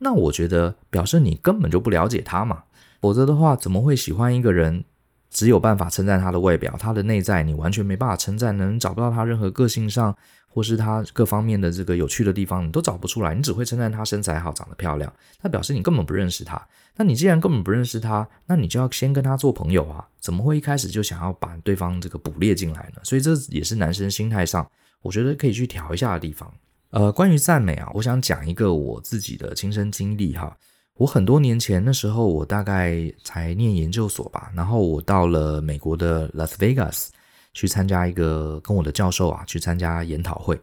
[0.00, 2.64] 那我觉得表示你根本就不了解他嘛。
[3.00, 4.84] 否则的话，怎么会喜欢一个人？
[5.30, 10.12] 只有办法称赞他的外表，他的内在你完全没办法称赞，能找不到他任何个性上
[10.48, 13.32] 或是他各方面的这个有趣的地方，你都找不出来。
[13.32, 16.60] 你只会称赞他身材好，长得漂亮，那表示你根本不认识他。
[16.96, 20.04] 那你既然根本不认识他，那你就要先跟他做朋友啊！
[20.18, 23.00] 怎么会一开始就想要把对方这个捕猎进来呢？
[23.04, 24.68] 所以这也是男生心态上，
[25.00, 26.52] 我觉得可以去调一下的地方。
[26.90, 30.56] 呃，关于赞美啊，我想讲一个我自己的亲身经历哈。
[30.96, 37.06] 我很多年前那时候，我大概才念研究所吧，然后我到了美国的 Las Vegas
[37.54, 40.60] 去参加一个跟我的教授啊去参加研讨会，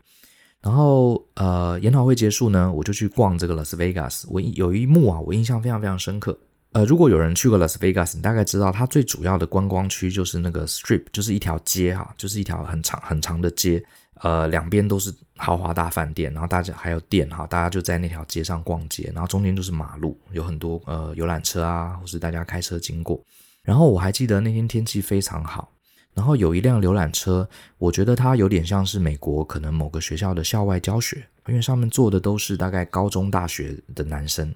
[0.62, 4.26] 然后呃研讨会结束呢，我就去逛这个 Las Vegas。
[4.30, 6.38] 我有一幕啊，我印象非常非常深刻。
[6.74, 13.82] 呃，如果有人去过 Las Vegas，你大概知道它最主要的观光区就是那个 Strip，就是一条街哈，就是一条很长很长的街。
[14.22, 23.22] 呃，两边都是豪华大饭店，然后大家还有店哈，大家就在那条街上逛街，然后中间就是马路，有很多呃游览车啊，或是大家开车经过。
[23.64, 25.70] 然后我还记得那天天气非常好，
[26.14, 34.54] 然后有一辆游览车，我觉得它有点像是美国可能某个学校的校外教学，因为上面坐的都是大概高中大学的男生，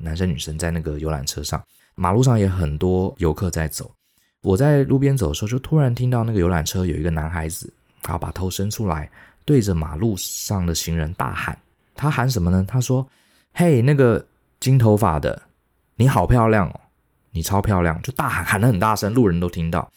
[0.00, 1.62] 男生女生在那个游览车上，
[1.94, 3.92] 马路上也很多游客在走。
[4.40, 7.72] 我在路边走的时候，就突然听到那个游览车有一个男孩子。
[8.12, 9.10] 他把头伸出来，
[9.44, 11.58] 对着马路上的行人大喊
[11.96, 12.64] ：“他喊什么呢？
[12.68, 13.06] 他说
[13.54, 14.24] ：‘嘿，那个
[14.60, 15.42] 金头发的，
[15.96, 16.80] 你好漂亮哦，
[17.32, 19.90] 你超漂亮！’就大喊，喊得很大声，路人都听到。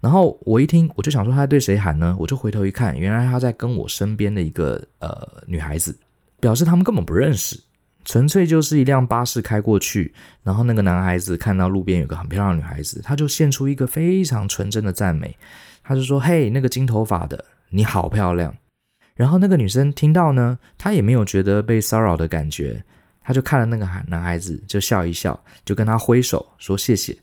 [0.00, 2.16] 然后我一听，我就想说他在对谁喊呢？
[2.18, 5.98] 我就回头一看，原来他在跟我身边的一个呃女孩子，
[6.38, 7.60] 表示他们根本不认识，
[8.04, 15.36] 纯粹就是一辆巴士开过去，然后那个男孩子看到路边有个很漂亮的女孩子，他就献出一个非常纯真的赞美。”
[15.90, 18.54] 他就说：“嘿，那个金头发的，你好漂亮。”
[19.16, 22.80] 然后那个女生听到呢，她也没有觉得被骚扰的感觉，
[23.20, 27.18] 她就看了那个男孩子，就笑一笑，就跟他挥手说谢谢。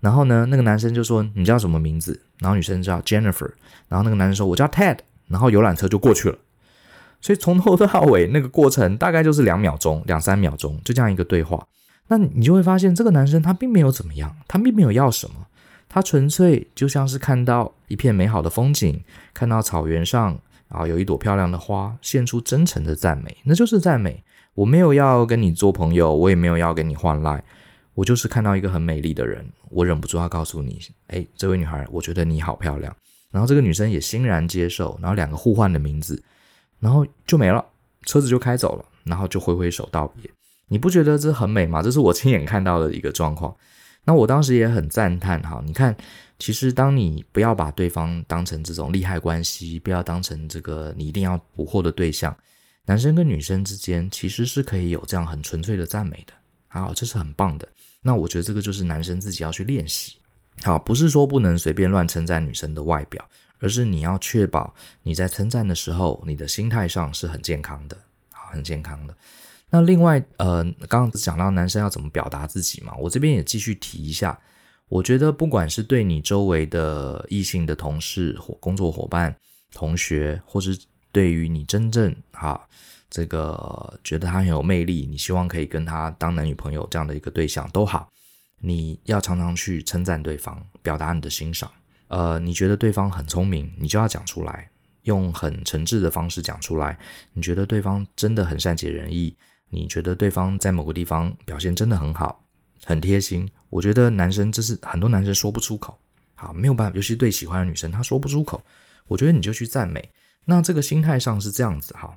[0.00, 3.48] 然后呢，那个男生就说：“你叫什么名字？”然后女生叫 Jennifer。
[3.86, 4.98] 然后那个男生说：“我叫 Ted。”
[5.30, 6.36] 然后游览车就过去了。
[7.20, 11.64] 所以从头到尾那个过程大概就是两秒钟、两三秒钟，就这样一个对话。
[12.08, 15.46] 那你就会发现，这个男生他并没有怎么样，他并没有要什么。
[15.92, 19.02] 他纯粹就像是看到一片美好的风景，
[19.34, 24.22] 看到草原上啊有一朵漂亮的花，献出真诚的赞美，那就是赞美。
[24.54, 27.42] 我没有要跟你做朋友，我也没有要跟你换赖，
[27.94, 32.94] 我就是看到一个很美丽的人，我忍不住要告诉你，哎，这位女孩，我觉得你好漂亮。
[33.32, 36.22] 然后这个女生也欣然接受，然后两个互换的名字，
[36.78, 37.64] 然后就没了，
[38.04, 40.30] 车子就开走了，然后就挥挥手道别。
[40.68, 41.82] 你不觉得这很美吗？
[41.82, 43.52] 这是我亲眼看到的一个状况。
[44.04, 45.94] 那我当时也很赞叹哈，你看，
[46.38, 52.34] 其实当你不要把对方当成这种利害关系，不要当成这个你一定要捕获的对象，
[52.86, 56.32] 男生跟女生之间其实是可以有这样很纯粹的赞美的，
[56.68, 57.68] 好，这是很棒的。
[58.02, 60.16] 那我觉得这个就是男生自己要去练习，
[60.62, 63.22] 好，不是说不能随便乱称赞女生的外表，
[63.58, 67.96] 而是你要确保你在称赞的时候，你的心态上是很健康的，
[68.32, 69.14] 好，很健康的。
[69.70, 74.38] 那另外，呃，刚刚讲到男生要怎么表达自己嘛，我这边也继续提一下。
[74.88, 79.34] 我觉得不管是对你周围的异性的同事或工作伙伴、
[79.72, 80.76] 同学，或是
[81.12, 82.60] 对于你真正哈
[83.08, 88.08] 这个觉得他很有魅力，你希望可以跟他当男女朋友这样的一个对象都好，
[88.58, 91.70] 你要常常去称赞对方，表达你的欣赏。
[92.08, 94.68] 呃，你觉得对方很聪明，你就要讲出来，
[95.02, 96.98] 用很诚挚的方式讲出来。
[97.32, 99.36] 你觉得对方真的很善解人意。
[99.70, 102.44] 你觉得对方在某个地方表现真的很好，
[102.84, 103.48] 很贴心。
[103.70, 105.96] 我觉得男生这是很多男生说不出口，
[106.34, 108.60] 好，没有办法，尤其对喜欢的女生，他说不出口。
[109.06, 110.06] 我觉得你就去赞美。
[110.44, 112.16] 那这个心态上是这样子哈。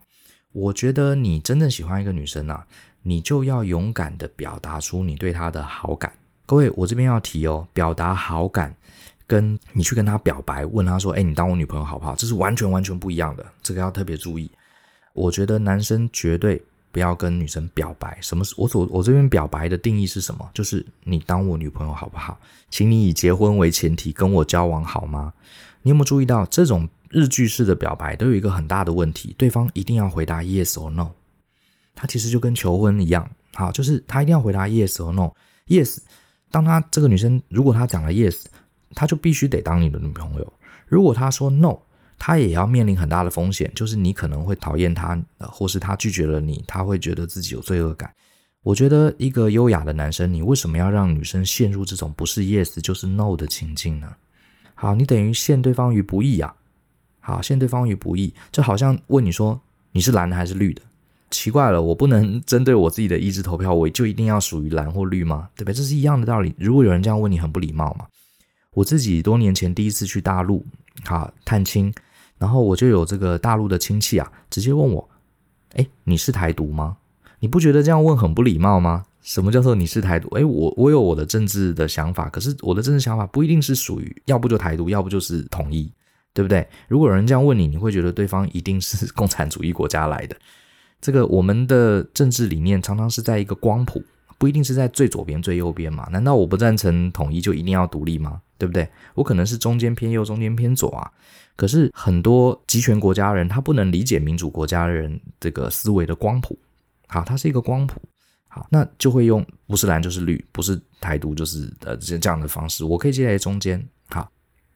[0.51, 2.65] 我觉得你真正喜欢一个女生啊，
[3.01, 6.11] 你就要勇敢的表达出你对他的好感。
[6.45, 8.75] 各位，我这边要提哦，表达好感
[9.25, 14.51] 跟你去跟他表白，问他说：“哎，你当我女朋友好不好？”这是完全完全不一样的，这个要特别注意。
[15.13, 16.61] 我觉得男生绝对
[16.93, 18.17] 不要跟女生表白。
[18.21, 20.49] 什么是我所我这边表白的定义是什么？
[20.53, 22.39] 就是你当我女朋友好不好？
[22.69, 25.33] 请你以结婚为前提跟我交往好吗？
[25.81, 31.11] 你有没有注意到这种日剧式的表白都有一个很大的问题，对方一定要回答 yes or no。
[31.95, 35.31] 他其实就跟求婚一样，好，就是他一定要回答 yes or no。
[35.67, 35.97] yes，
[36.51, 38.45] 当他这个女生如果她讲了 yes，
[38.95, 40.53] 他就必须得当你的女朋友。
[40.87, 41.77] 如果他说 no，
[42.25, 48.09] 他也要面临很大的风险，就是你可能会讨厌他，或是他拒绝了你，他会觉得自己有罪恶感。
[48.61, 54.07] 我觉得一个优雅的男生，你为什么要让女生陷入这种不是 yes 就是 no 的情境呢？
[54.73, 56.55] 好，你等于陷对方于不义啊。
[57.19, 59.59] 好，陷对方于不义，就好像问你说
[59.91, 60.81] 你是蓝的还是绿的。
[61.29, 65.49] 奇怪了，我不能针对我自己的意志投票，我就一定要属于蓝或绿吗？
[65.57, 65.73] 对不对？
[65.73, 66.55] 这是一样的道理。
[66.57, 68.05] 如果有人这样问你，很不礼貌嘛。
[68.71, 70.65] 我自己多年前第一次去大陆，
[71.03, 71.93] 好探亲，
[72.37, 75.09] 然后我就有这个大陆的亲戚啊，直接问我
[75.75, 76.97] ：“哎，你是台独吗？”
[77.39, 79.05] 你不觉得这样问很不礼貌吗？
[79.21, 80.29] 什么叫做你是台独？
[80.35, 85.91] 哎，我我有我的政治的想法，可是我的政治想法不一定是属于，要不就台独，要不就是统一，
[86.33, 86.65] 对不对？
[86.87, 90.35] 如果有人这样问你，你会觉得对方一定是共产主义国家来的。
[91.01, 94.01] 这个我们的政治理念常常是在一个光谱，
[94.37, 96.07] 不一定是在最左边、最右边嘛？
[96.11, 98.41] 难道我不赞成统一就一定要独立吗？
[98.57, 98.87] 对不对？
[99.15, 101.11] 我可能是中间偏右、中间偏左啊。
[101.55, 106.57] 可是很多集权国家人他不能理解民主国家人这个思维的光谱，
[107.07, 108.01] 好，它是一个光谱，
[108.47, 114.29] 好，那就会用不是蓝就是绿，不是台独就是呃这样的方式，我可以接在中间，好。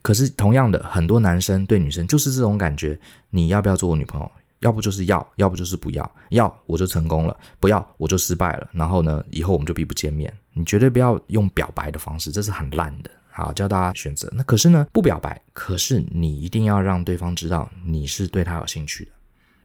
[0.04, 2.98] 可是同样的，很多男生对女生就是这种感觉，
[3.30, 4.32] 你要不要做我女朋友？
[4.60, 6.12] 要不就是要，要不就是不要。
[6.30, 8.70] 要我就成功了，不要我就失败了。
[8.72, 10.34] 然后呢，以后我们就必不见面。
[10.54, 13.12] 你绝对不要用表白的方式，这是很烂的。
[13.38, 14.28] 好，教大家选择。
[14.36, 19.12] 那可是呢，不表白，可是你一定要让对方知道你是对他有兴趣的。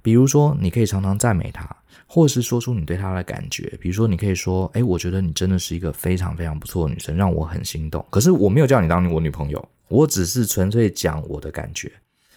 [0.02, 1.66] 比如说，你可以常常赞美他，
[2.06, 3.72] 或是说出你对他的感觉。
[3.80, 11.90] 比如说，你可以说：“诶，我觉得你真的是一个非常非常不错的女生，让我很心动。”可是我没有叫你当我女朋友，我只是纯粹讲我的感觉。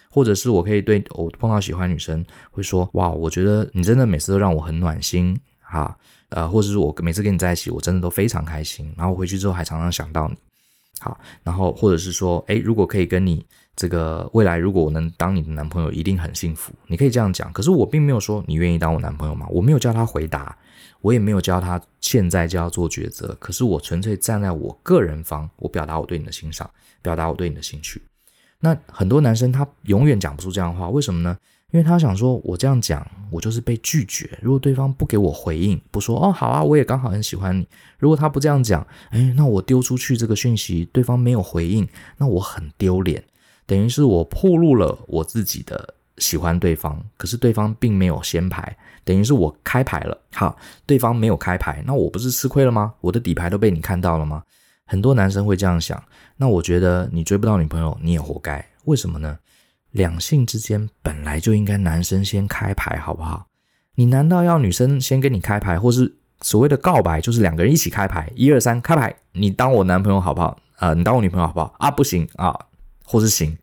[0.08, 5.94] 或者是我可以对我碰到喜欢女生会说，哇，我觉得你真的每次都让我很暖心哈，
[6.30, 10.36] 呃，或者是我每次跟你在一起，我真的都非常开心，然后回去之后还常常想到你，
[11.00, 13.44] 好，然后或者是说，诶，如果可以跟你
[13.76, 17.52] 这个未来，如果我能当你的男朋友，一定很幸福，你可以这样讲。
[17.52, 19.46] 可是我并没有说你愿意当我男朋友吗？
[19.50, 20.56] 我没有叫他回答，
[21.02, 23.36] 我也没有教他现在就要做抉择。
[23.38, 26.68] 可是我纯粹站在我个人方，我表达我对你的欣赏，
[27.02, 28.02] 表达我对你的兴趣。
[28.60, 31.36] 那很多男生他永远讲不出这样的话，为什么呢？
[31.72, 34.38] 因为他想说，我这样讲，我就是被拒绝。
[34.40, 37.66] 如果对方不给我回应，不说哦好啊，我也刚好很喜欢你。
[37.98, 41.86] 如果他不这样讲，哎，那我丢出去这个讯息，对方没有回应，
[42.18, 43.22] 那我很丢脸，
[43.66, 52.94] 等于是我暴露了我自己的喜欢对方，可是对方并没有先牌，等于是我开牌了，好，对方没有开牌，那我不是吃亏了吗？
[53.00, 54.42] 我的底牌都被你看到了吗？
[54.86, 56.00] 很多男生会这样想，
[56.36, 58.64] 那我觉得你追不到女朋友，你也活该。
[58.84, 59.36] 为什么呢？
[59.96, 63.46] 两性之间本来就应该男生先开牌，好不好？
[63.94, 70.58] 你难道要女生先跟你开牌，或是所谓的告白，就是两个人一起开牌，一二三，开牌，你当我男朋友好不好？
[70.78, 71.74] 呃，你当我女朋友好不好？
[71.78, 72.54] 啊，不行啊，
[73.04, 73.56] 或是行。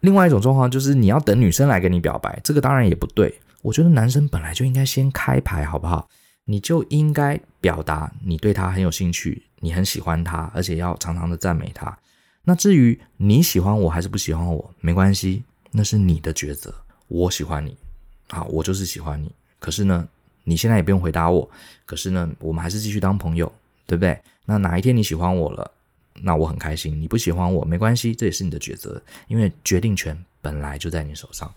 [0.00, 3.40] 另外一种状况就是你要等女生来跟你表白，这个当然也不对。
[3.62, 6.08] 我觉得男生本来就应该先开牌，好不好？
[6.44, 9.42] 你就应该表达你对他很有兴趣。
[9.60, 11.96] 你很喜欢他，而且要常常的赞美他。
[12.44, 15.42] 那至于你喜欢我还是不喜欢我，没关系，
[15.76, 16.74] 那是你的抉择。
[17.08, 17.76] 我喜欢你，
[18.28, 19.30] 好，我就是喜欢你。
[19.58, 20.08] 可是呢，
[20.42, 21.48] 你现在也不用回答我。
[21.84, 23.52] 可是呢，我们还是继续当朋友，
[23.86, 24.18] 对不对？
[24.46, 25.70] 那哪一天你喜欢我了，
[26.14, 26.98] 那我很开心。
[26.98, 31.52] 你不喜欢我，没关系，这也是你的抉择，因为决定权本来就在你手上。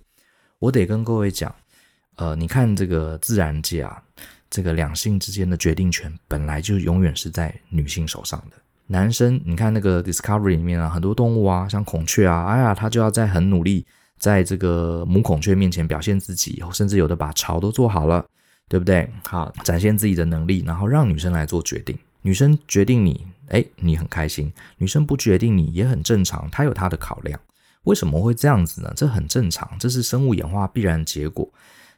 [0.59, 1.55] 我得跟各位讲，
[2.17, 4.03] 呃，你看这个自然界啊。
[4.51, 8.57] 这个两性之间的决定权本来就永远是在女性手上的。
[8.88, 13.86] 男生，你看那个 Discovery 里面啊，很多动物啊，像孔雀啊，哎呀，他就要在很努力，
[14.20, 18.24] 在这个母孔雀面前表现自己，甚至有的把巢都做好了，
[18.67, 19.09] 对不对？
[19.24, 21.97] 好，展现自己的能力，然后让女生来做决定。
[22.22, 27.39] 女生决定你，哎，你很开心；女生不决定你也很正常，她有她的考量。
[27.84, 28.93] 为什么会这样子呢？
[28.95, 31.49] 这很正常，这是生物演化必然结果。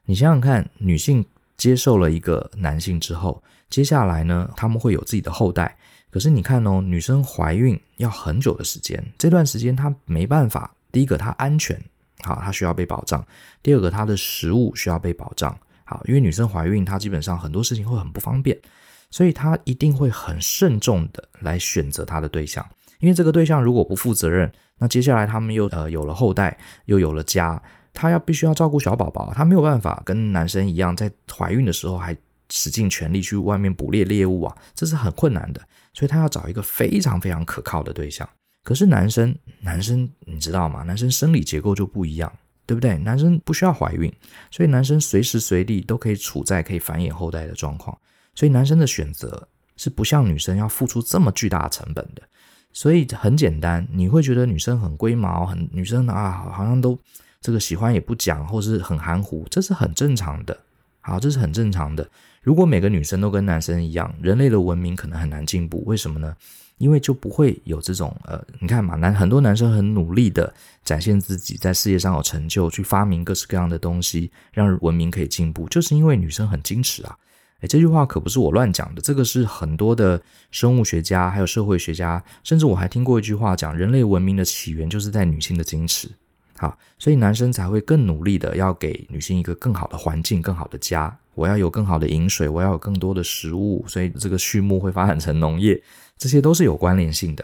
[0.06, 1.26] 你想想看，女性。
[1.58, 5.78] 接受了一个男性之后，接下来呢，他们会有自己的后代。
[6.10, 10.74] 可是你看哦，女生怀孕要很久的时间，这段时间她没办法。
[10.92, 11.80] 第一个，她安全，
[12.24, 13.22] 好，她需要被保障；
[13.62, 18.58] 第二个，她的食物需要被保障，好，因为女生怀孕，她基本上很多事情会很不方便，
[19.10, 22.66] 所以她一定会很慎重的来选择她的对象。
[23.00, 26.56] 因为这个对象如果不负责任，那接下来他们又呃有了后代，
[26.86, 27.62] 又有了家，
[27.94, 32.16] 她要必须要照顾小宝宝，她没有办法跟男生一样，在怀孕的时候还
[32.52, 35.60] 使尽全力去外面捕猎猎物啊，这是很困难的。
[35.94, 38.28] 所以她要找一个非常非常可靠的对象。
[38.64, 40.84] 可是男生，男生你知道吗？
[40.84, 42.32] 男生生理结构就不一样。
[42.64, 42.98] 对不对？
[43.00, 44.10] 男生不需要怀孕，
[44.50, 47.98] 所以男生随时随地都可以处在可以繁衍后代的状况。
[48.34, 49.46] 所以男生的选择
[49.76, 52.22] 是不像女生要付出这么巨大的成本的。
[52.72, 56.98] 所以很简单，你会觉得女生很龟毛，很女生啊，好像都
[57.42, 60.58] 这个喜欢也不讲，或是很含糊，这是很正常的。
[61.02, 62.10] 好，这是很正常的。
[62.42, 65.84] 如果每个女生都跟男生一样，人类的文明可能很难进步。
[65.86, 66.34] 为什么呢？
[66.82, 70.52] 因为就不会有这种呃，你看嘛，男很多男生很努力的
[70.84, 77.16] 展现自己在事业上有成就，去发明各式各样的东西，让文明可以进步，就是因为女生很矜持啊。
[77.62, 80.20] 诶，这句话可不是我乱讲的，这个是很多的
[80.50, 86.10] 生物学家还有社会学家，甚至我还听过一句话讲，人类文明的起源就是在女性的矜持。
[86.58, 91.16] 好，所以男生才会更努力的要给女性一个更好的环境、更好的家。
[91.34, 95.82] 我要有更好的饮水，我要有更多的食物，所以这个畜牧会发展成农业。
[96.22, 97.44] 这些都是有关联性的，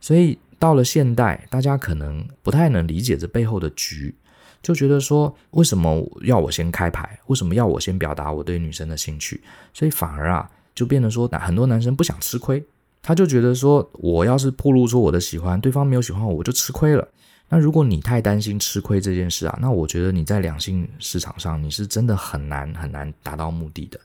[0.00, 4.14] 所以到了现代，大家可能不太能理解这背后的局，
[4.62, 7.20] 就觉得说，为什么要我先开牌？
[7.26, 9.42] 为什么要我先表达我对女生的兴趣？
[9.74, 12.64] 所以反而啊，就变得说，很多男生不想吃亏，
[13.02, 17.06] 他就觉得说，我要是暴露出我的喜欢，对方没有喜欢我，我就吃亏了。
[17.50, 24.00] 那如果你太担心吃亏这件事啊，那我觉得你在两性市场上，你是真的很难很难达到目的的。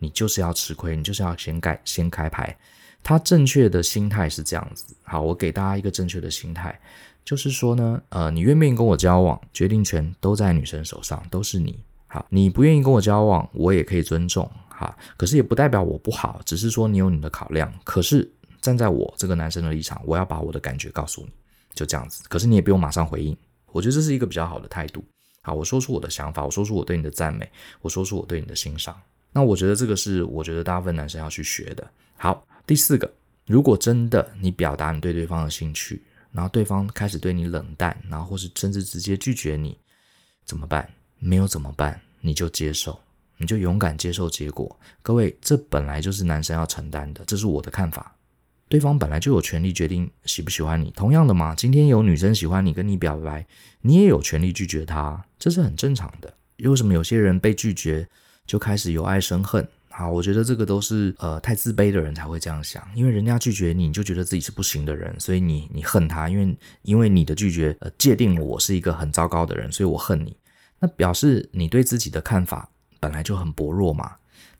[0.00, 2.56] 你就是要吃亏，你就是要先开先开牌。
[3.02, 6.78] 他正确的心态是这样子，好，我给大家一个正确的心态，
[7.24, 11.78] 就是说呢，呃，你愿不愿意跟我交往，决定权都在女生手上，都是你。
[12.06, 17.72] 好，你不愿意跟我交往，我也可以尊重，哈，可是也不代表我不好，只是说你有你的考量。
[17.84, 18.28] 可是
[18.60, 21.30] 站在我这个男生的立场，我要把我的感觉告诉你，
[21.72, 22.24] 就这样子。
[22.28, 23.36] 可是你也不用马上回应，
[23.72, 25.04] 我觉得这是一个比较好的态度。
[25.42, 27.48] 好，我说出我的想法，我说出我对你的赞美，
[27.80, 29.00] 我说出我对你的欣赏。
[29.32, 31.88] 那我觉得这个是我觉得大部分男生要去学的。
[32.16, 32.44] 好。
[32.70, 33.12] 第四个，
[33.48, 36.00] 如果真的你表达你对对方的兴趣，
[36.30, 39.76] 然后对方开始对你冷淡，然后或是甚至直接拒绝你，
[40.44, 40.88] 怎么办？
[41.18, 42.00] 没有怎么办？
[42.20, 42.96] 你就接受，
[43.38, 44.78] 你就勇敢接受结果。
[45.02, 48.14] 各位，这本来就是男生要承担的，这是我的看法。
[48.68, 50.92] 对方本来就有权利决定喜不喜欢你。
[50.92, 53.44] 同样的嘛，今天有女生喜欢你，跟你表白，
[53.80, 56.32] 你也有权利拒绝她，这是很正常的。
[56.58, 58.06] 为什么有些人被拒绝
[58.46, 59.68] 就开始由爱生恨？
[59.92, 70.36] 好，我觉得这个都是呃太自卑的人才会这样想，因为人家拒绝你，你就觉得自己是不行的人，所以你你恨他，因为因为你的拒绝呃界定了我是一个很糟糕的人，所以我恨你。
[70.78, 72.68] 那表示你对自己的看法
[72.98, 74.12] 本来就很薄弱嘛，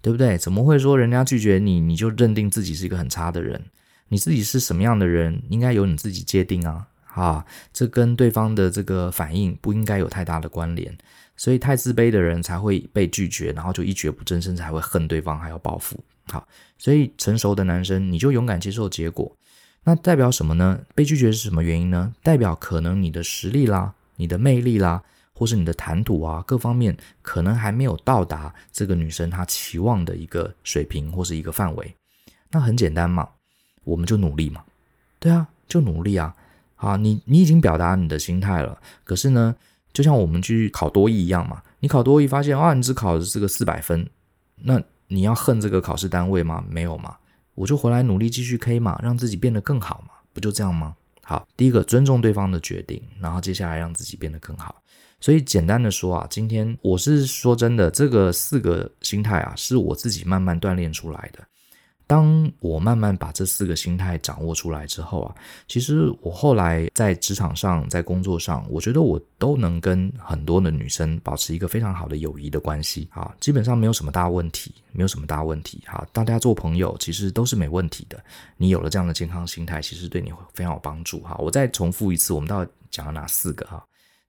[0.03, 0.37] 对不对？
[0.37, 3.65] 怎么会说人家拒绝你，你就认定自己是一个很差的人？
[4.09, 6.89] 你自己是什么样的人，应该由你自己界定啊！
[7.15, 10.97] 啊，这跟对方的这个反应不应该有太大的关联。
[11.41, 15.99] 所以太自卑的人才会被拒绝，然后就一蹶不振，甚至还会恨对方，还要报复。
[16.27, 19.35] 好，所以成熟的男生，你就勇敢接受结果。
[19.83, 20.79] 那代表什么呢？
[20.95, 22.13] 被拒绝是什么原因呢？
[22.23, 31.97] 代表可能你的实力啦、你的魅力啦，或是你的谈吐啊，各方面可能还没有到达这个女生她期望的一个水平或是一个范围。
[32.51, 33.27] 那很简单嘛，
[33.85, 34.63] 我们就努力嘛。
[35.19, 36.37] 对啊，就努力啊。
[36.77, 39.57] 好，你你已经表达你的心态了，可是呢？
[39.93, 44.09] 就像我们去考多艺一样嘛，你考多艺发现啊，你只考了这个四百分，
[44.57, 46.65] 那你要恨这个考试单位吗？
[46.69, 47.17] 没有嘛，
[47.55, 50.95] 我就回来努力继续 K 嘛，让自己变得更好嘛，不就这样吗？
[51.23, 54.83] 好，第一个尊重对方的决定，然后接下来让自己变得更好。
[55.21, 61.45] 所以简单的说啊，今天我是说真的，这个四个心态啊，是我自己慢慢锻炼出来的。
[62.11, 65.35] 当我慢慢把这四个心态掌握出来之后啊，
[65.69, 76.05] 其实我后来在职场上、在工作上，我觉得我都能跟很多的女生保持一个非常好的友谊的关系啊，基本上没有什么大问题，没有什么大问题哈。
[76.13, 78.21] 大家做朋友其实都是没问题的。
[78.57, 81.37] 你有了这样的健康心态，其实对你会非常有帮助哈。
[81.39, 83.81] 我再重复一次，我们到底讲了哪四个哈？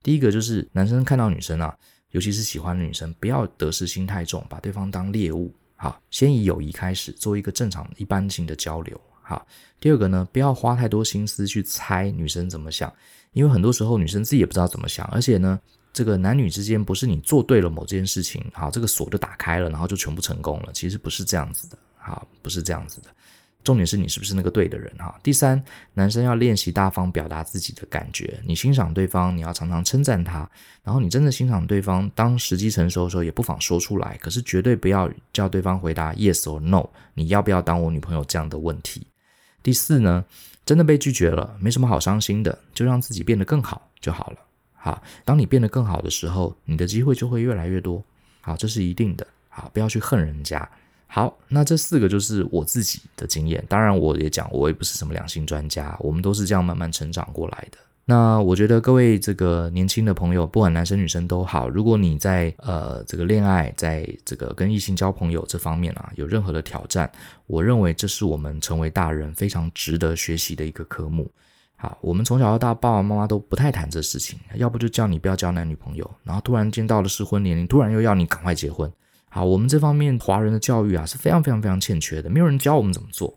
[0.03, 1.75] 第一个就是男生看到女生啊，
[2.11, 5.51] 尤其是喜欢的女生，不要得失心太重，把对方当猎物。
[5.81, 9.01] 好，先以友谊开始做一个正常一般性的交流。
[9.23, 9.43] 好，
[9.79, 12.93] 第二个呢，不要花太多心思去猜女生怎么想，
[13.33, 15.59] 因为很多时候女生自己也不知道怎么想，而且呢，
[15.91, 21.75] 这个男女之间不是你做对了某件事情，好，这个锁就打开了，然后就全部成功了，其实不是这样子的。
[21.97, 23.09] 好，不是这样子的。
[23.63, 25.19] 重点是你是不是那个对的人哈。
[25.21, 25.61] 第三，
[25.93, 30.49] 男生要练习大方表达自己的感觉，你欣赏对方，你要常常称赞他，
[30.83, 34.17] 然后你真的欣赏对方，当时机成熟的时候，也不妨说出来。
[34.21, 39.05] 可是绝对不要叫对方回答 yes or no，你要不要当我女朋友这样的问题。
[39.63, 40.25] 第四呢，
[40.65, 44.37] 真的被拒绝了，没什么好伤心的，就让自己变得更好就好了。
[44.73, 48.03] 好，当你变得更好的时候，你的机会就会越来越多。
[48.41, 49.27] 好，这是一定的。
[49.49, 50.67] 好，不要去恨人家。
[51.13, 53.61] 好，那这四个就是我自己的经验。
[53.67, 57.77] 当然，我也讲，我也不是什么两性专家，我们都是这样慢慢成长过来的。
[58.05, 67.11] 那我觉得各位这个年轻的朋友，不管男生女生都好，如果你在呃这个恋爱，在这个跟异性交朋友这方面啊，有任何的挑战，
[67.45, 71.29] 我认为这是我们成为大人非常值得学习的一个科目。
[71.75, 78.89] 好，我们从小到大，爸爸妈妈都不太谈这事情，要不就叫你不要交男女朋友，然后突然间到了适婚年龄，突然又要你赶快结婚。
[79.33, 83.33] 好，我们这方面华人的教育啊是非常非常非常欠缺的，没有人教我们怎么做。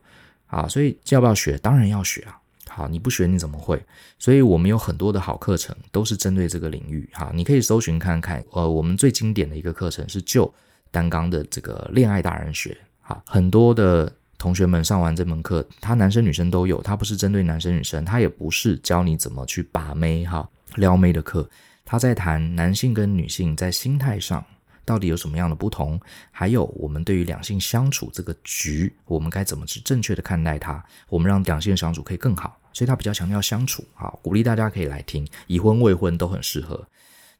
[0.47, 1.57] 啊，所以要不要学？
[1.59, 2.37] 当然要学啊。
[2.69, 3.81] 好，你不学你怎么会？
[4.19, 7.09] 所以我们有很多的好课程都是针对这个领域。
[7.13, 8.45] 好，你可以搜寻看看。
[8.51, 10.53] 呃，我们最经典的一个课程是就
[10.91, 12.77] 单刚的这个恋爱大人学。
[13.01, 21.49] 好，很多的同学们上完这门课，他男生女生都有，他不是针对男生女生，他也不是教你怎么去把妹哈撩妹的课，
[21.85, 24.45] 他在谈男性跟女性在心态上。
[24.85, 26.01] 到底有什么样的不同？
[26.31, 30.85] 还有，我们对于两性相处这个局，我们该怎么去正确的看待它？
[31.09, 33.85] 我们让两性相处可以更好，所以他比较强调相处。
[33.95, 36.87] 好，鼓励大家可以来听，已婚未婚都很适合。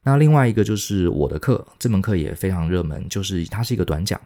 [0.03, 4.19] 那另外一个就是我的课，这门课也非常热门，就是它是一个短讲，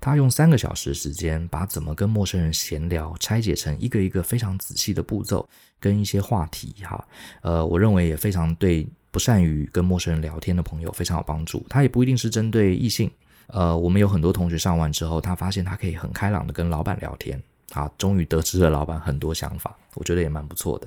[0.00, 5.48] 他用三个小时时间把怎么跟陌生人闲聊拆解成一个一个非常仔细的步骤
[5.80, 6.74] 跟一些话题。
[6.82, 7.06] 哈，
[7.42, 8.86] 呃，我认为也非常对。
[9.16, 13.10] 不善于跟陌生人聊天的朋友非常有帮助，他也不一定是针对异性。
[13.46, 17.42] 呃，我们有很多同学上完之后，他发现他可以很开朗的跟老板聊天，
[17.72, 20.86] 啊，终于得知了老板很多想法，我觉得也蛮不错的。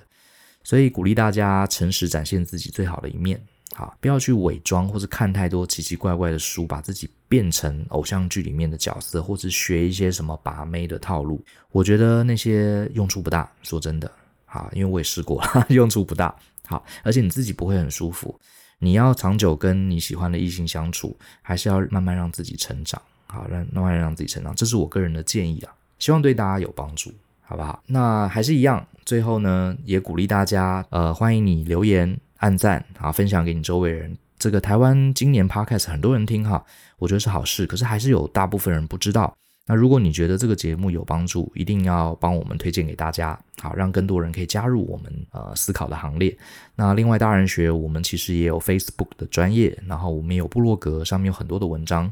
[0.64, 3.44] 所以鼓励大家诚实展现自己最好的一面，
[3.76, 11.44] 啊，不要去伪装或是看太多奇奇怪怪的书，把自己变成偶像剧里面的角色，或是学一些什么把妹的套路。
[11.72, 14.12] 我觉得那些用处不大，说真的，
[14.46, 16.36] 啊，因为我也试过， 用处不大。
[16.70, 18.40] 好，而且你自己不会很舒服。
[18.78, 23.02] 你要长久跟你喜欢的异性相处，还是要慢慢让自己成长。
[23.26, 27.12] 好，让慢慢让自己成长，这是我个人的建议啊，希望对大家有帮助，
[27.42, 27.82] 好不好？
[27.88, 34.16] 那还是一样，最后呢，也鼓励大家，呃，欢迎你留言、按赞，啊，分享给你周围人。
[34.38, 36.64] 这个台湾今年 Podcast 很多人听哈，
[36.98, 39.36] 我觉得是好事，可是还是有大部分人不知道。
[39.70, 46.36] 那如果你觉得这个节目有帮助，一定要帮我们推荐给大家，好，让更多人可以加入我们呃思考的行列。
[46.76, 52.12] 那另外大人学，我们其实也有 Facebook 的专业，然后我们也有部落格，上面有很多的文章。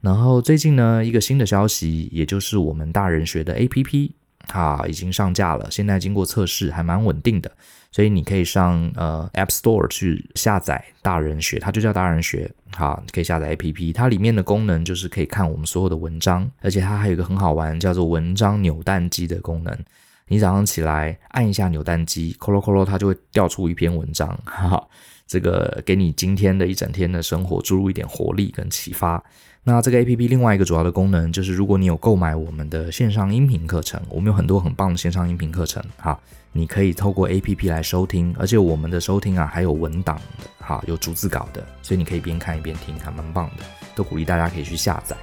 [0.00, 4.10] 然后最近呢，一个新的消息，也就是我们大人学的 APP。
[4.48, 7.48] 它已经上架了，现在经过测试还蛮稳定的，
[7.92, 19.78] 所以你可以上呃 App Store 去下载大人学，它就叫大人学，好，可以下载 APP，它里面的功能就是可以看我们所有的文章，而且它还有一个很好玩叫做文章扭蛋机的功能，
[20.28, 24.88] 你早上起来按一下扭蛋机，咯咯咯咯，它就会掉出一篇文章，哈哈，
[25.26, 29.22] 这个给你今天的一整天的生活注入一点活力跟启发。
[29.68, 36.18] 那这个 APP 另外一个主要的功能就是，如果你有购买我们的线上音频课程，我们有很多很棒的线上音频课程，哈，
[36.52, 43.64] 你可以透过 APP 来收听，而且我们的收听啊还有文档的，哈，有逐字稿的，所以你可以边看一边听，还蛮棒的，
[43.94, 45.14] 都鼓励大家可以去下载。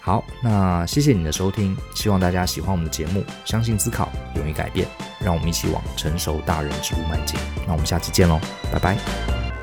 [0.00, 4.88] 好，那谢谢你的收听，希望大家喜欢我们的节目，相信思考，勇于改变，
[5.22, 7.38] 让我们一起往成熟大人之路迈进。
[7.66, 8.40] 那我们下期见喽，
[8.72, 9.59] 拜拜。